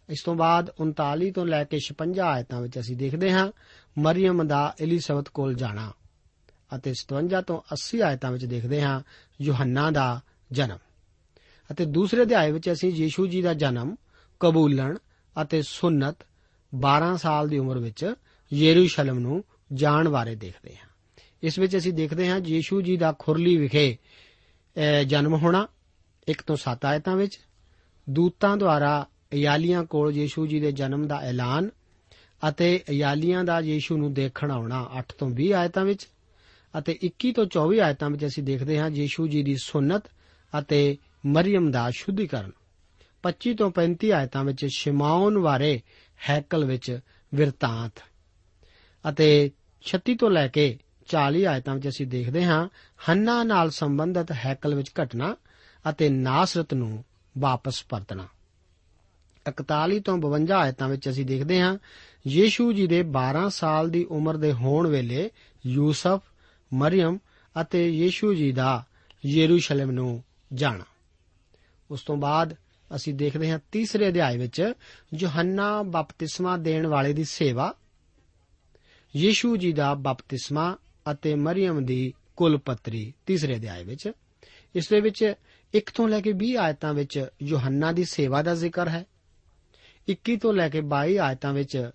ਇਸ 0.09 0.22
ਤੋਂ 0.22 0.35
ਬਾਅਦ 0.35 0.70
39 0.81 1.31
ਤੋਂ 1.31 1.46
ਲੈ 1.46 1.64
ਕੇ 1.64 1.78
56 1.81 2.20
ਆਇਤਾਂ 2.20 2.61
ਵਿੱਚ 2.61 2.78
ਅਸੀਂ 2.78 2.96
ਦੇਖਦੇ 2.96 3.33
ਹਾਂ 3.33 3.52
ਮਰੀਮ 3.98 4.46
ਦਾ 4.46 4.74
ਐਲਿਸਬਤ 4.81 5.28
ਕੋਲ 5.28 5.55
ਜਾਣਾ 5.55 5.92
ਅਤੇ 6.76 6.94
57 6.94 7.42
ਤੋਂ 7.42 7.61
80 7.72 8.00
ਆਇਤਾਂ 8.00 8.33
ਵਿੱਚ 8.33 8.44
ਦੇਖਦੇ 8.44 8.83
ਹਾਂ, 8.83 9.00
ਯੋਹੰਨਾ 9.40 9.90
ਦਾ 9.90 10.20
ਜਨਮ। 10.52 10.78
ਅਤੇ 11.70 11.85
ਦੂਸਰੇ 11.85 12.22
ਅਧਿਆਏ 12.22 12.52
ਵਿੱਚ 12.52 12.72
ਅਸੀਂ 12.72 12.92
ਯੀਸ਼ੂ 12.92 13.26
ਜੀ 13.26 13.42
ਦਾ 13.42 13.55
ਜਨਮ 13.55 13.96
ਕਬੂਲਣ 14.40 14.98
ਅਤੇ 15.42 15.62
ਸੁਨਤ 15.62 16.16
12 16.74 17.16
ਸਾਲ 17.16 17.48
ਦੀ 17.48 17.58
ਉਮਰ 17.58 17.78
ਵਿੱਚ 17.78 18.14
ਯਰੂਸ਼ਲਮ 18.52 19.18
ਨੂੰ 19.18 19.44
ਜਾਣ 19.72 20.08
ਬਾਰੇ 20.08 20.35
ਦੇਖਦੇ 20.35 20.76
ਹਾਂ। 20.76 20.88
ਇਸ 21.42 21.58
ਵਿੱਚ 21.58 21.76
ਅਸੀਂ 21.76 21.92
ਦੇਖਦੇ 21.92 22.28
ਹਾਂ 22.28 22.40
ਯੀਸ਼ੂ 22.46 22.80
ਜੀ 22.80 22.96
ਦਾ 22.96 23.14
ਖੁਰਲੀ 23.18 23.56
ਵਿਖੇ 23.56 23.96
ਅਹ, 24.76 25.04
ਜਨਮ 25.04 25.35
ਹੋਣਾ 25.35 25.68
1 26.28 26.42
ਤੋਂ 26.46 26.56
7 26.56 26.85
ਆਇਤਾਂ 26.85 27.16
ਵਿੱਚ। 27.16 27.40
ਦੂਤਾਂ 28.11 28.56
ਦੁਆਰਾ 28.56 29.06
ਇਆਲੀਆਂ 29.32 29.85
ਕੋਲ 29.85 30.12
ਯੀਸ਼ੂ 30.12 30.46
ਜੀ 30.46 30.61
ਦੇ 30.61 30.72
ਜਨਮ 30.72 31.06
ਦਾ 31.06 31.16
ਐਲਾਨ 31.16 31.70
ਅਤੇ 32.48 32.85
ਇਆਲੀਆਂ 32.88 33.44
ਦਾ 33.44 33.61
ਯੀਸ਼ੂ 33.61 33.96
ਨੂੰ 33.96 34.14
ਦੇਖਣ 34.14 34.50
ਆਉਣਾ 34.50 34.90
8 34.98 35.02
ਤੋਂ 35.18 35.30
20 35.30 35.52
ਆਇਤਾਂ 35.52 35.85
ਵਿੱਚ 35.85 36.08
ਅਤੇ 36.78 36.98
21 37.02 37.32
ਤੋਂ 37.32 37.46
24 37.46 37.78
ਆਇਤਾਂ 37.78 38.11
ਵਿੱਚ 38.11 38.26
ਅਸੀਂ 38.26 38.42
ਦੇਖਦੇ 38.42 38.78
ਹਾਂ 38.78 38.90
ਯੀਸ਼ੂ 38.90 39.26
ਜੀ 39.26 39.42
ਦੀ 39.42 39.56
ਸੁਨਤ 39.56 40.02
ਅਤੇ 40.58 40.96
ਮਰੀਮ 41.26 41.70
ਦਾ 41.70 41.90
ਸ਼ੁੱਧੀਕਰਨ। 41.90 42.50
25 43.22 43.54
ਤੋਂ 43.54 43.70
35 43.70 44.11
ਆਇਤਾਂ 44.11 44.44
ਵਿੱਚ 44.44 44.66
ਸ਼ਿਮਾਉਨ 44.66 45.38
ਬਾਰੇ 45.38 45.80
ਹੈਕਲ 46.30 46.64
ਵਿੱਚ 46.64 46.98
ਵਿਰਤਾਂਤ। 47.35 48.02
ਅਤੇ 49.08 49.50
36 49.82 50.14
ਤੋਂ 50.14 50.30
ਲੈ 50.30 50.48
ਕੇ 50.48 50.78
40 51.06 51.44
ਆਇਤਾਂ 51.44 51.74
ਵਿੱਚ 51.74 51.88
ਅਸੀਂ 51.88 52.06
ਦੇਖਦੇ 52.06 52.44
ਹਾਂ, 52.44 52.68
ਹੰਨਾ 53.08 53.44
ਨਾਲ 53.44 53.70
ਸੰਬੰਧਿਤ 53.70 54.32
ਹੈਕਲ 54.32 54.74
ਵਿੱਚ 54.74 54.90
ਘਟਨਾ 55.02 55.37
ਅਤੇ 55.90 56.08
ਨਾਸਰਤ 56.08 56.74
ਨੂੰ 56.74 57.04
ਵਾਪਸ 57.38 57.85
ਪਰਤਣਾ। 57.88 58.28
41 59.46 60.00
ਤੋਂ 60.00 60.18
52 60.18 60.61
ਆਇਤਾਂ 60.61 60.88
ਵਿੱਚ 60.88 61.08
ਅਸੀਂ 61.08 61.26
ਦੇਖਦੇ 61.26 61.61
ਹਾਂ, 61.61 61.78
ਯੀਸ਼ੂ 62.26 62.72
ਜੀ 62.72 62.87
ਦੇ 62.87 63.02
12 63.02 63.48
ਸਾਲ 63.48 63.90
ਦੀ 63.90 64.04
ਉਮਰ 64.04 64.37
ਦੇ 64.37 64.52
ਹੋਣ 64.52 64.87
ਵੇਲੇ 64.87 65.30
ਯੂਸਫ 65.66 66.20
ਮਰੀਮ 66.74 67.18
ਅਤੇ 67.61 67.90
ਯੀਸ਼ੂ 67.90 68.35
ਜੀ 68.35 68.52
ਦਾ 68.52 68.85
ਯਰੂਸ਼ਲਮ 69.26 69.90
ਨੂੰ 69.90 70.24
ਜਾਣਾ। 70.54 70.85
ਉਸ 71.90 72.02
ਤੋਂ 72.02 72.16
ਬਾਅਦ 72.16 72.56
ਅਸੀਂ 72.96 73.14
ਦੇਖਦੇ 73.14 73.50
ਹਾਂ 73.50 73.59
ਤੀਸਰੇ 73.72 74.09
ਅਧਿਆਏ 74.09 74.37
ਵਿੱਚ 74.37 74.72
ਯੋਹੰਨਾ 75.14 75.83
ਬਪਤਿਸਮਾ 75.83 76.57
ਦੇਣ 76.57 76.87
ਵਾਲੇ 76.87 77.12
ਦੀ 77.12 77.24
ਸੇਵਾ, 77.24 77.74
ਯੀਸ਼ੂ 79.16 79.57
ਜੀ 79.57 79.72
ਦਾ 79.72 79.94
ਬਪਤਿਸਮਾ 79.94 80.76
ਅਤੇ 81.12 81.35
ਮਰੀਮ 81.35 81.85
ਦੀ 81.85 82.14
ਕੁਲਪਤਰੀ 82.37 83.14
ਤੀਸਰੇ 83.26 83.57
ਅਧਿਆਏ 83.57 83.85
ਵਿੱਚ। 83.85 84.12
ਇਸ 84.74 84.88
ਦੇ 84.88 85.00
ਵਿੱਚ 85.00 85.35
1 85.74 85.90
ਤੋਂ 85.94 86.09
ਲੈ 86.09 86.20
ਕੇ 86.20 86.33
20 86.33 86.55
ਆਇਤਾਂ 86.55 86.94
ਵਿੱਚ 86.94 87.26
ਯੋਹੰਨਾ 87.42 87.92
ਦੀ 87.92 88.05
ਸੇਵਾ 88.05 88.42
ਦਾ 88.42 88.55
ਜ਼ਿਕਰ 88.55 88.88
ਹੈ। 88.88 89.05
21 90.09 90.37
ਤੋਂ 90.37 90.52
ਲੈ 90.52 90.68
ਕੇ 90.68 90.81
22 90.81 91.16
ਆਇਤਾਂ 91.16 91.52
ਵਿੱਚ 91.52 91.90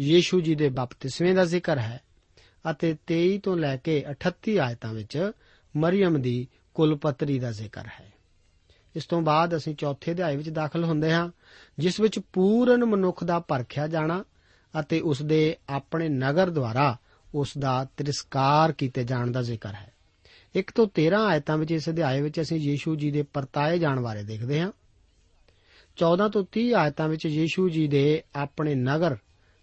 ਯੀਸ਼ੂ 0.00 0.40
ਜੀ 0.40 0.54
ਦੇ 0.54 0.68
ਬਪਤਿਸਮੇ 0.68 1.32
ਦਾ 1.32 1.44
ਜ਼ਿਕਰ 1.44 1.78
ਹੈ 1.78 2.00
ਅਤੇ 2.70 2.96
23 3.06 3.38
ਤੋਂ 3.38 3.56
ਲੈ 3.56 3.76
ਕੇ 3.76 4.04
38 4.10 4.56
ਆਇਤਾਂ 4.56 4.94
ਵਿੱਚ 4.94 5.30
ਮਰੀਮ 5.76 6.22
ਦੀ 6.22 6.48
ਕੁਲਪਤਰੀ 6.74 7.38
ਦਾ 7.38 7.52
ਜ਼ਿਕਰ 7.52 7.86
ਹੈ। 8.00 8.12
ਇਸ 8.96 9.04
ਤੋਂ 9.04 9.22
ਬਾਅਦ 9.22 9.56
ਅਸੀਂ 9.56 9.74
ਚੌਥੇ 9.74 10.12
ਅਧਿਆਏ 10.12 10.36
ਵਿੱਚ 10.36 10.48
ਦਾਖਲ 10.48 10.84
ਹੁੰਦੇ 10.84 11.12
ਹਾਂ, 11.12 11.30
ਜਿਸ 11.78 12.00
ਵਿੱਚ 12.00 12.18
ਪੂਰਨ 12.18 12.84
ਮਨੁੱਖ 12.84 13.24
ਦਾ 13.24 13.38
ਪਰਖਿਆ 13.38 13.86
ਜਾਣਾ 13.86 14.24
ਅਤੇ 14.80 15.00
ਉਸ 15.00 15.22
ਦੇ 15.22 15.56
ਆਪਣੇ 15.68 16.08
ਨਗਰ 16.08 16.50
ਦੁਆਰਾ 16.50 16.96
ਉਸ 17.34 17.58
ਦਾ 17.58 17.86
ਤਿਰਸਕਾਰ 17.96 18.72
ਕੀਤੇ 18.72 19.04
ਜਾਣ 19.04 19.30
ਦਾ 19.30 19.42
ਜ਼ਿਕਰ 19.42 19.74
ਹੈ। 19.74 19.92
1 20.56 20.72
ਤੋਂ 20.74 20.86
13 20.86 21.26
ਆਇਤਾਂ 21.26 21.58
ਵਿੱਚ 21.58 21.72
ਇਸ 21.72 21.88
ਅਧਿਆਏ 21.88 22.20
ਵਿੱਚ 22.20 22.40
ਅਸੀਂ 22.40 22.56
ਯੀਸ਼ੂ 22.56 22.96
ਜੀ 22.96 23.10
ਦੇ 23.10 23.22
ਪਰਤਾਏ 23.22 23.78
ਜਾਣ 23.78 24.00
ਬਾਰੇ 24.00 24.22
ਦੇਖਦੇ 24.22 24.60
ਹਾਂ। 24.60 24.72
14 25.96 26.28
ਤੋਂ 26.28 26.44
30 26.52 26.72
ਆਇਤਾਂ 26.72 27.08
ਵਿੱਚ 27.08 27.26
ਯੀਸ਼ੂ 27.26 27.68
ਜੀ 27.68 27.88
ਦੇ 27.88 28.22
ਆਪਣੇ 28.34 28.74
ਨਗਰ 28.74 29.16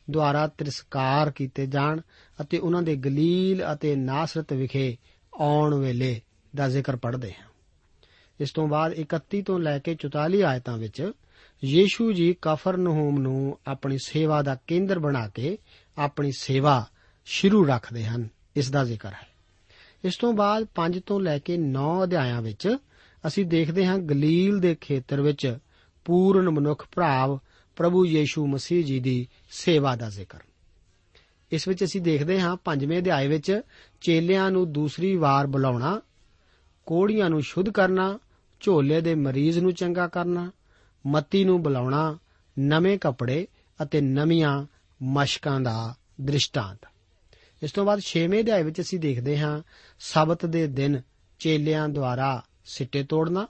ਦੁਆਰਾ 0.10 0.48
ਤਿਰਸਕਾਰ 0.48 1.32
ਕੀਤੇ 1.32 1.66
ਜਾਣ 1.66 2.02
ਅਤੇ 2.42 2.58
ਉਹਨਾਂ 2.58 2.82
ਦੇ 2.82 2.96
ਗਲੀਲ 2.96 3.74
ਅਤੇ 3.74 3.96
ਨਾਸਰਤ 3.96 4.54
ਵਿਖੇ 4.54 4.98
ਆਉਣ 5.40 5.76
ਵੇਲੇ 5.76 6.22
ਦਾ 6.56 6.70
ਜ਼ਿਕਰ 6.70 6.96
ਪੜ੍ਹਦੇ 6.96 7.34
ਹਾਂ। 7.34 7.48
ਇਸ 8.40 8.52
ਤੋਂ 8.52 8.68
ਬਾਅਦ 8.68 8.94
31 9.00 9.42
ਤੋਂ 9.42 9.60
ਲੈ 9.60 9.80
ਕੇ 9.80 9.96
44 9.96 10.42
ਆਇਤਾਂ 10.42 10.78
ਵਿੱਚ 10.78 11.12
ਯੀਸ਼ੂ 11.66 12.12
ਜੀ 12.12 12.36
ਕਫਰਨਹੂਮ 12.42 13.20
ਨੂੰ 13.20 13.60
ਆਪਣੀ 13.68 13.98
ਸੇਵਾ 14.06 14.42
ਦਾ 14.42 14.58
ਕੇਂਦਰ 14.68 15.00
ਬਣਾ 15.00 15.28
ਕੇ 15.28 15.58
ਆਪਣੀ 15.98 16.32
ਸੇਵਾ 16.38 16.86
ਸ਼ੁਰੂ 17.26 17.66
ਰੱਖਦੇ 17.66 18.06
ਹਨ। 18.06 18.30
ਇਸ 18.56 18.72
ਦਾ 18.72 18.84
ਜ਼ਿਕਰ 18.84 19.10
ਹੈ। 19.10 19.28
ਇਸ 20.06 20.18
ਤੋਂ 20.18 20.34
ਬਾਅਦ 20.34 20.68
5 20.76 21.00
ਤੋਂ 21.06 21.20
ਲੈ 21.20 21.40
ਕੇ 21.40 21.58
9 21.58 22.04
ਅਧਿਆਇਆਂ 22.04 22.42
ਵਿੱਚ 22.42 22.78
ਅਸੀਂ 23.28 23.46
ਦੇਖਦੇ 23.46 23.86
ਹਾਂ 23.86 23.98
ਗਲੀਲ 23.98 24.60
ਦੇ 24.60 24.76
ਖੇਤਰ 24.82 25.22
ਵਿੱਚ 25.22 25.58
ਪੂਰਨ 26.06 26.50
ਮਨੁੱਖ 26.50 26.88
ਭਰਾਵ 26.96 27.40
ਪ੍ਰਭੂ 27.76 28.06
ਯੀਸ਼ੂ 28.06 28.48
ਮਸੀਹ 28.48 28.86
ਜੀ 28.86 29.00
ਦੀ 29.00 29.28
ਸੇਵਾ 29.50 29.96
ਦਾ 29.96 30.10
ਜ਼ਿਕਰ। 30.10 30.40
ਇਸ 31.52 31.68
ਵਿੱਚ 31.68 31.84
ਅਸੀਂ 31.84 32.02
ਦੇਖਦੇ 32.02 32.42
ਹਾਂ 32.42 32.56
ਪੰਜਵੇਂ 32.56 32.98
ਅਧਿਆਏ 32.98 33.28
ਵਿੱਚ 33.28 33.62
ਚੇਲਿਆਂ 34.02 34.52
ਨੂੰ 34.52 34.74
ਦੂਸਰੀ 34.74 35.16
ਵਾਰ 35.16 35.48
ਬੁਲਾਉਣਾ, 35.48 36.02
ਕੋੜੀਆਂ 36.86 37.30
ਨੂੰ 37.30 37.42
ਸ਼ੁੱਧ 37.42 37.70
ਕਰਨਾ 37.70 38.20
ਝੋਲੇ 38.60 39.02
ਦੇ 39.02 39.16
ਮਰੀਜ਼ 39.16 39.60
ਨੂੰ 39.60 39.74
ਚੰਗਾ 39.74 40.08
ਕਰਨਾ, 40.08 40.52
ਮੱਤੀ 41.08 41.44
ਨੂੰ 41.44 41.64
ਬੁਲਾਉਣਾ, 41.64 42.18
ਨਵੇਂ 42.60 43.00
ਕੱਪੜੇ 43.00 43.48
ਅਤੇ 43.82 44.02
ਨਵੀਆਂ 44.02 44.66
ਮਸ਼ਕਾਂ 45.02 45.62
ਦਾ 45.62 45.96
ਦ੍ਰਿਸ਼ਟਾਂਤ। 46.22 46.88
ਇਸ 47.64 47.72
ਤੋਂ 47.72 47.86
ਬਾਅਦ 47.86 48.00
6ਵੇਂ 48.00 48.44
ਅਧਿਆਏ 48.44 48.64
ਵਿੱਚ 48.64 48.82
ਅਸੀਂ 48.82 49.00
ਦੇਖਦੇ 49.00 49.40
ਹਾਂ, 49.40 49.62
ਸਬਤ 50.00 50.46
ਦੇ 50.46 50.68
ਦਿਨ 50.68 51.02
ਚੇਲਿਆਂ 51.40 51.90
ਦੁਆਰਾ 51.90 52.44
ਸਿੱਟੇ 52.66 53.04
ਤੋੜਨਾ, 53.04 53.48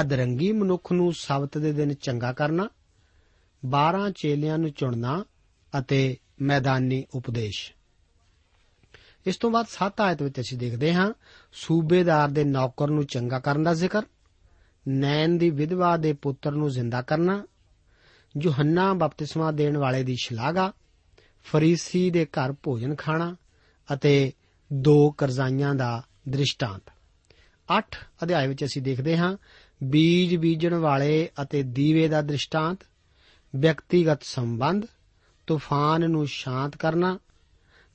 ਅਧਰੰਗੀ 0.00 0.52
ਮਨੁੱਖ 0.52 0.92
ਨੂੰ 0.92 1.12
ਸਬਤ 1.12 1.58
ਦੇ 1.58 1.72
ਦਿਨ 1.72 1.94
ਚੰਗਾ 1.94 2.32
ਕਰਨਾ 2.32 2.68
12 3.66 4.10
ਚੇਲਿਆਂ 4.10 4.58
ਨੂੰ 4.58 4.70
ਚੁਣਨਾ 4.70 5.24
ਅਤੇ 5.78 6.16
ਮੈਦਾਨੀ 6.40 7.04
ਉਪਦੇਸ਼। 7.14 7.72
ਇਸ 9.28 9.36
ਤੋਂ 9.36 9.50
ਬਾਅਦ 9.50 9.66
7 9.66 10.00
ਆਇਤ 10.00 10.22
ਵਿੱਚ 10.22 10.40
ਅਸੀਂ 10.40 10.58
ਦੇਖਦੇ 10.58 10.94
ਹਾਂ, 10.94 11.12
ਸੂਬੇਦਾਰ 11.52 12.28
ਦੇ 12.28 12.44
ਨੌਕਰ 12.44 12.88
ਨੂੰ 12.88 13.06
ਚੰਗਾ 13.06 13.38
ਕਰਨ 13.38 13.62
ਦਾ 13.62 13.74
ਜ਼ਿਕਰ, 13.74 14.02
ਨੈਣ 14.88 15.28
ਦੀ 15.28 15.50
ਵਿਧਵਾ 15.50 15.96
ਦੇ 15.96 16.12
ਪੁੱਤਰ 16.12 16.52
ਨੂੰ 16.52 16.70
ਜ਼ਿੰਦਾ 16.70 17.02
ਕਰਨਾ, 17.02 17.46
ਯੋਹੰਨਾ 18.36 18.94
ਬਪਤਿਸਮਾ 18.94 19.50
ਦੇਣ 19.52 19.76
ਵਾਲੇ 19.76 20.02
ਦੀ 20.02 20.16
ਸ਼ਲਾਘਾ, 20.20 20.72
ਫਰੀਸੀ 21.44 22.10
ਦੇ 22.10 22.24
ਘਰ 22.24 22.52
ਭੋਜਨ 22.52 22.94
ਖਾਣਾ 22.94 23.36
ਅਤੇ 23.92 24.32
ਦੋ 24.72 25.10
ਕਰਜ਼ਾਈਆਂ 25.10 25.74
ਦਾ 25.74 26.02
ਦ੍ਰਿਸ਼ਟਾਂਤ। 26.28 26.82
8 27.68 27.96
ਅਧਿਆਇ 28.22 28.48
ਵਿੱਚ 28.48 28.64
ਅਸੀਂ 28.64 28.82
ਦੇਖਦੇ 28.82 29.16
ਹਾਂ, 29.16 29.36
ਬੀਜ 29.84 30.36
ਬੀਜਣ 30.36 30.74
ਵਾਲੇ 30.74 31.30
ਅਤੇ 31.42 31.62
ਦੀਵੇ 31.62 32.08
ਦਾ 32.08 32.22
ਦ੍ਰਿਸ਼ਟਾਂਤ, 32.22 32.78
ਵਿਅਕਤੀਗਤ 33.56 34.22
ਸੰਬੰਧ, 34.22 34.84
ਤੂਫਾਨ 35.46 36.10
ਨੂੰ 36.10 36.26
ਸ਼ਾਂਤ 36.26 36.76
ਕਰਨਾ 36.76 37.18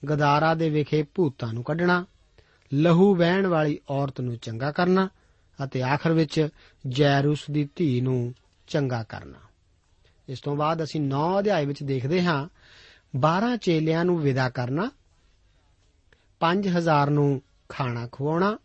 ਗਦਾਰਾ 0.10 0.54
ਦੇ 0.54 0.70
ਵਿਖੇ 0.70 1.04
ਭੂਤਾਂ 1.16 1.54
ਨੂੰ 1.54 1.63
ਕੱਢਣਾ, 1.63 2.06
ਲਹੂ 2.74 3.16
ਵਹਿਣ 3.16 3.48
ਵਾਲੀ 3.48 3.80
ਔਰਤ 3.89 4.22
ਨੂੰ 4.22 4.38
ਚੰਗਾ 4.38 4.72
ਕਰਨਾ 4.72 5.10
ਅਤੇ 5.60 5.82
ਆਖਰ 5.82 6.12
ਵਿੱਚ 6.12 6.48
ਜੈਰੂਸ 6.88 7.46
ਦੀ 7.52 7.68
ਧੀ 7.76 8.02
ਨੂੰ 8.02 8.34
ਚੰਗਾ 8.68 9.04
ਕਰਨਾ। 9.04 9.39
ਇਸ 10.28 10.42
ਤੋਂ 10.42 10.56
ਬਾਅਦ 10.56 10.84
ਅਸੀਂ 10.84 11.02
9 11.02 11.39
ਅਧਿਆਏ 11.39 11.66
ਵਿੱਚ 11.66 11.84
ਦੇਖਦੇ 11.84 12.24
ਹਾਂ 12.24 12.48
12 13.18 13.56
ਚੇਲਿਆਂ 13.58 14.06
ਨੂੰ 14.06 14.20
ਵਿਦਾ 14.20 14.50
ਕਰਨਾ 14.50 14.89
5000 16.42 17.10
ਨੂੰ 17.10 17.42
ਖਾਣਾ 17.70 18.08
ਖਵਾਉਣਾ, 18.12 18.58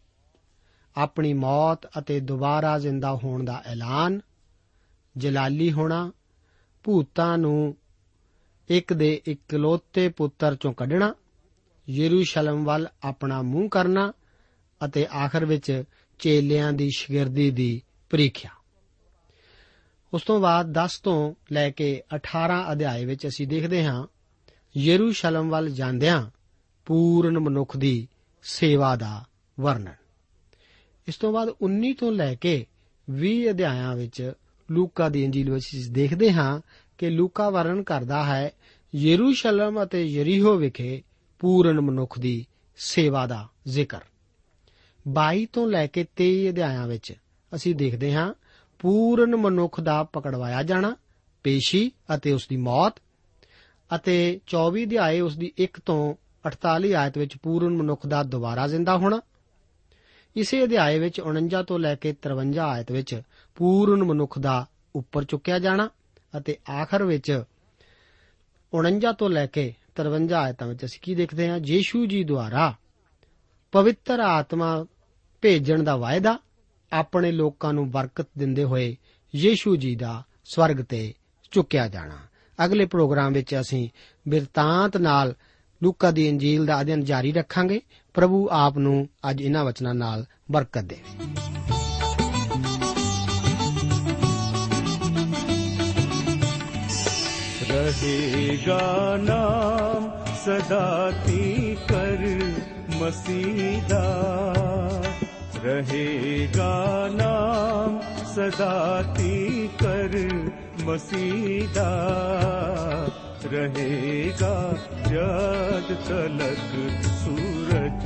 ਆਪਣੀ 0.96 1.32
ਮੌਤ 1.32 1.86
ਅਤੇ 1.98 2.20
ਦੁਬਾਰਾ 2.20 2.78
ਜ਼ਿੰਦਾ 2.78 3.14
ਹੋਣ 3.14 3.44
ਦਾ 3.44 3.62
ਐਲਾਨ, 3.66 4.20
ਜਲਾਲੀ 5.16 5.72
ਹੋਣਾ, 5.72 6.10
ਭੂਤਾਂ 6.84 7.38
ਨੂੰ 7.38 7.76
ਇੱਕ 8.70 8.92
ਦੇ 8.92 9.20
ਇਕਲੌਤੇ 9.26 10.08
ਪੁੱਤਰ 10.08 10.54
ਚੋਂ 10.54 10.72
ਕੱਢਣਾ 10.72 11.14
ਯਰੂਸ਼ਲਮ 11.90 12.64
ਵੱਲ 12.64 12.88
ਆਪਣਾ 13.02 13.42
ਮੂੰਹ 13.42 13.68
ਕਰਨਾ 13.68 14.12
ਅਤੇ 14.84 15.06
ਆਖਰ 15.06 15.44
ਵਿੱਚ 15.44 15.84
ਚੇਲਿਆਂ 16.18 16.72
ਦੀ 16.72 16.90
ਸ਼ਗਿਰਦੀ 16.96 17.50
ਦੀ 17.50 17.82
ਪ੍ਰੀਖਿਆ। 18.10 18.50
ਉਸ 20.14 20.22
ਤੋਂ 20.22 20.40
ਬਾਅਦ 20.40 20.72
10 20.72 21.00
ਤੋਂ 21.00 21.34
ਲੈ 21.52 21.70
ਕੇ 21.70 22.02
18 22.14 22.72
ਅਧਿਆਏ 22.72 23.04
ਵਿੱਚ 23.04 23.26
ਅਸੀਂ 23.26 23.48
ਦੇਖਦੇ 23.48 23.84
ਹਾਂ, 23.84 24.06
ਯਰੂਸ਼ਲਮ 24.76 25.48
ਵੱਲ 25.48 25.70
ਜਾਂਦਿਆਂ 25.70 26.30
ਪੂਰਨ 26.84 27.38
ਮਨੁੱਖ 27.38 27.76
ਦੀ 27.76 28.08
ਸੇਵਾ 28.42 28.96
ਦਾ 28.96 29.24
ਵਰਣਨ। 29.60 29.94
ਇਸ 31.08 31.16
ਤੋਂ 31.16 31.32
ਬਾਅਦ 31.32 31.48
19 31.48 31.92
ਤੋਂ 31.92 32.12
ਲੈ 32.12 32.34
ਕੇ 32.34 32.66
20 33.10 33.50
ਅਧਿਆਇਆਂ 33.50 33.96
ਵਿੱਚ 33.96 34.32
ਲੂਕਾ 34.70 35.08
ਦੀ 35.08 35.24
ਇੰਜੀਲ 35.24 35.50
ਵਿੱਚ 35.50 35.64
ਅਸੀਂ 35.64 35.92
ਦੇਖਦੇ 35.92 36.32
ਹਾਂ 36.32 36.60
ਕਿ 36.98 37.10
ਲੂਕਾ 37.10 37.50
ਵਰਣਨ 37.50 37.82
ਕਰਦਾ 37.82 38.24
ਹੈ, 38.24 38.50
ਯਰੂਸ਼ਲਮ 38.94 39.82
ਅਤੇ 39.82 40.04
ਯਰੀਹੋ 40.04 40.56
ਵਿਖੇ 40.56 41.02
ਪੂਰਨ 41.38 41.80
ਮਨੁੱਖ 41.80 42.18
ਦੀ 42.18 42.46
ਸੇਵਾ 42.76 43.26
ਦਾ 43.26 43.48
ਜ਼ਿਕਰ। 43.68 44.00
22 45.08 45.46
ਤੋਂ 45.46 45.68
ਲੈ 45.68 45.86
ਕੇ 45.86 46.06
23 46.16 46.48
ਅਧਿਆਇਆਂ 46.48 46.86
ਵਿੱਚ 46.88 47.12
ਅਸੀਂ 47.54 47.74
ਦੇਖਦੇ 47.74 48.14
ਹਾਂ, 48.14 48.34
ਪੂਰਨ 48.78 49.36
ਮਨੁੱਖ 49.36 49.80
ਦਾ 49.80 50.02
ਪਕੜਵਾਇਆ 50.02 50.62
ਜਾਣਾ, 50.62 50.96
ਪੇਸ਼ੀ 51.42 51.92
ਅਤੇ 52.14 52.32
ਉਸ 52.32 52.46
ਦੀ 52.48 52.56
ਮੌਤ, 52.56 52.94
ਅਤੇ 53.94 54.40
24 54.46 54.84
ਅਧਿਆਏ 54.84 55.20
ਉਸ 55.20 55.36
ਦੀ 55.36 55.52
1 55.58 55.80
ਤੋਂ 55.86 56.14
48 56.46 56.92
ਆਇਤ 56.92 57.18
ਵਿੱਚ 57.18 57.36
ਪੂਰਨ 57.36 57.76
ਮਨੁੱਖ 57.76 58.06
ਦਾ 58.06 58.22
ਦੁਬਾਰਾ 58.22 58.66
ਜ਼ਿੰਦਾ 58.66 58.96
ਹੋਣਾ। 58.96 59.20
ਇਸੇ 60.36 60.64
ਅਧਿਆਏ 60.64 60.98
ਵਿੱਚ 60.98 61.20
49 61.20 61.62
ਤੋਂ 61.62 61.78
ਲੈ 61.78 61.94
ਕੇ 61.94 62.12
53 62.12 62.68
ਆਇਤ 62.68 62.92
ਵਿੱਚ 62.92 63.22
ਪੂਰਨ 63.54 64.04
ਮਨੁੱਖ 64.04 64.38
ਦਾ 64.38 64.66
ਉੱਪਰ 64.96 65.24
ਚੁੱਕਿਆ 65.24 65.58
ਜਾਣਾ, 65.58 65.90
ਅਤੇ 66.38 66.58
ਆਖਰ 66.70 67.04
ਵਿੱਚ 67.04 67.42
49 68.72 69.12
ਤੋਂ 69.12 69.30
ਲੈ 69.30 69.46
ਕੇ 69.46 69.74
53 70.02 70.32
ਆਇਤਾਂ 70.32 70.66
ਵਿੱਚ 70.66 70.84
ਅਸੀਂ 70.84 71.00
ਕੀ 71.02 71.14
ਦੇਖਦੇ 71.14 71.48
ਹਾਂ? 71.48 71.60
ਯੀਸ਼ੂ 71.66 72.06
ਜੀ 72.06 72.24
ਦੁਆਰਾ 72.24 72.74
ਪਵਿੱਤਰ 73.72 74.20
ਆਤਮਾ 74.20 74.86
ਭੇਜਣ 75.40 75.82
ਦਾ 75.82 75.96
ਵਾਅਦਾ 75.96 76.38
ਆਪਣੇ 76.92 77.32
ਲੋਕਾਂ 77.32 77.72
ਨੂੰ 77.72 77.90
ਬਰਕਤ 77.90 78.28
ਦਿੰਦੇ 78.38 78.64
ਹੋਏ 78.64 78.96
ਯੀਸ਼ੂ 79.34 79.76
ਜੀ 79.76 79.96
ਦਾ 79.96 80.22
ਸਵਰਗ 80.44 80.76
ਤੇ 80.76 81.14
ਚੁੱਕਿਆ 81.50 81.88
ਜਾਣਾ। 81.88 82.18
ਅਗਲੇ 82.64 82.86
ਪ੍ਰੋਗਰਾਮ 82.86 83.32
ਵਿੱਚ 83.32 83.60
ਅਸੀਂ 83.60 83.88
ਬਿਰਤਾਂਤ 84.28 84.96
ਨਾਲ 84.96 85.34
ਲੂਕਾ 85.82 86.10
ਦੀ 86.10 86.28
ਇੰਜੀਲ 86.28 86.66
ਦਾ 86.66 86.80
ਅਧਿਐਨ 86.80 87.04
ਜਾਰੀ 87.04 87.32
ਰੱਖਾਂਗੇ। 87.32 87.80
ਪ੍ਰਭੂ 88.14 88.48
ਆਪ 88.52 88.78
ਨੂੰ 88.78 89.08
ਅੱਜ 89.30 89.40
ਇਹਨਾਂ 89.40 89.64
ਵਚਨਾਂ 89.64 89.94
ਨਾਲ 89.94 90.26
ਬਰਕਤ 90.50 90.82
ਦੇਵੇ 90.82 91.26
रहेगा 97.70 98.82
नाम 99.22 100.04
सदा 100.44 100.86
मसीदा। 103.00 104.04
रहेगा 105.64 106.72
नाम 107.16 107.98
सदा 108.34 108.76
मसीदा। 110.86 111.88
रहेगा 113.52 114.54
जद 115.08 115.88
तलक 116.06 116.72
सूरज 117.20 118.04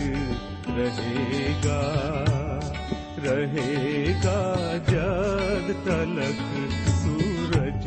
रहेगा 0.78 1.80
रहेगा 3.26 4.38
जद 4.90 5.70
तलक 5.86 6.44
सूरज 7.02 7.86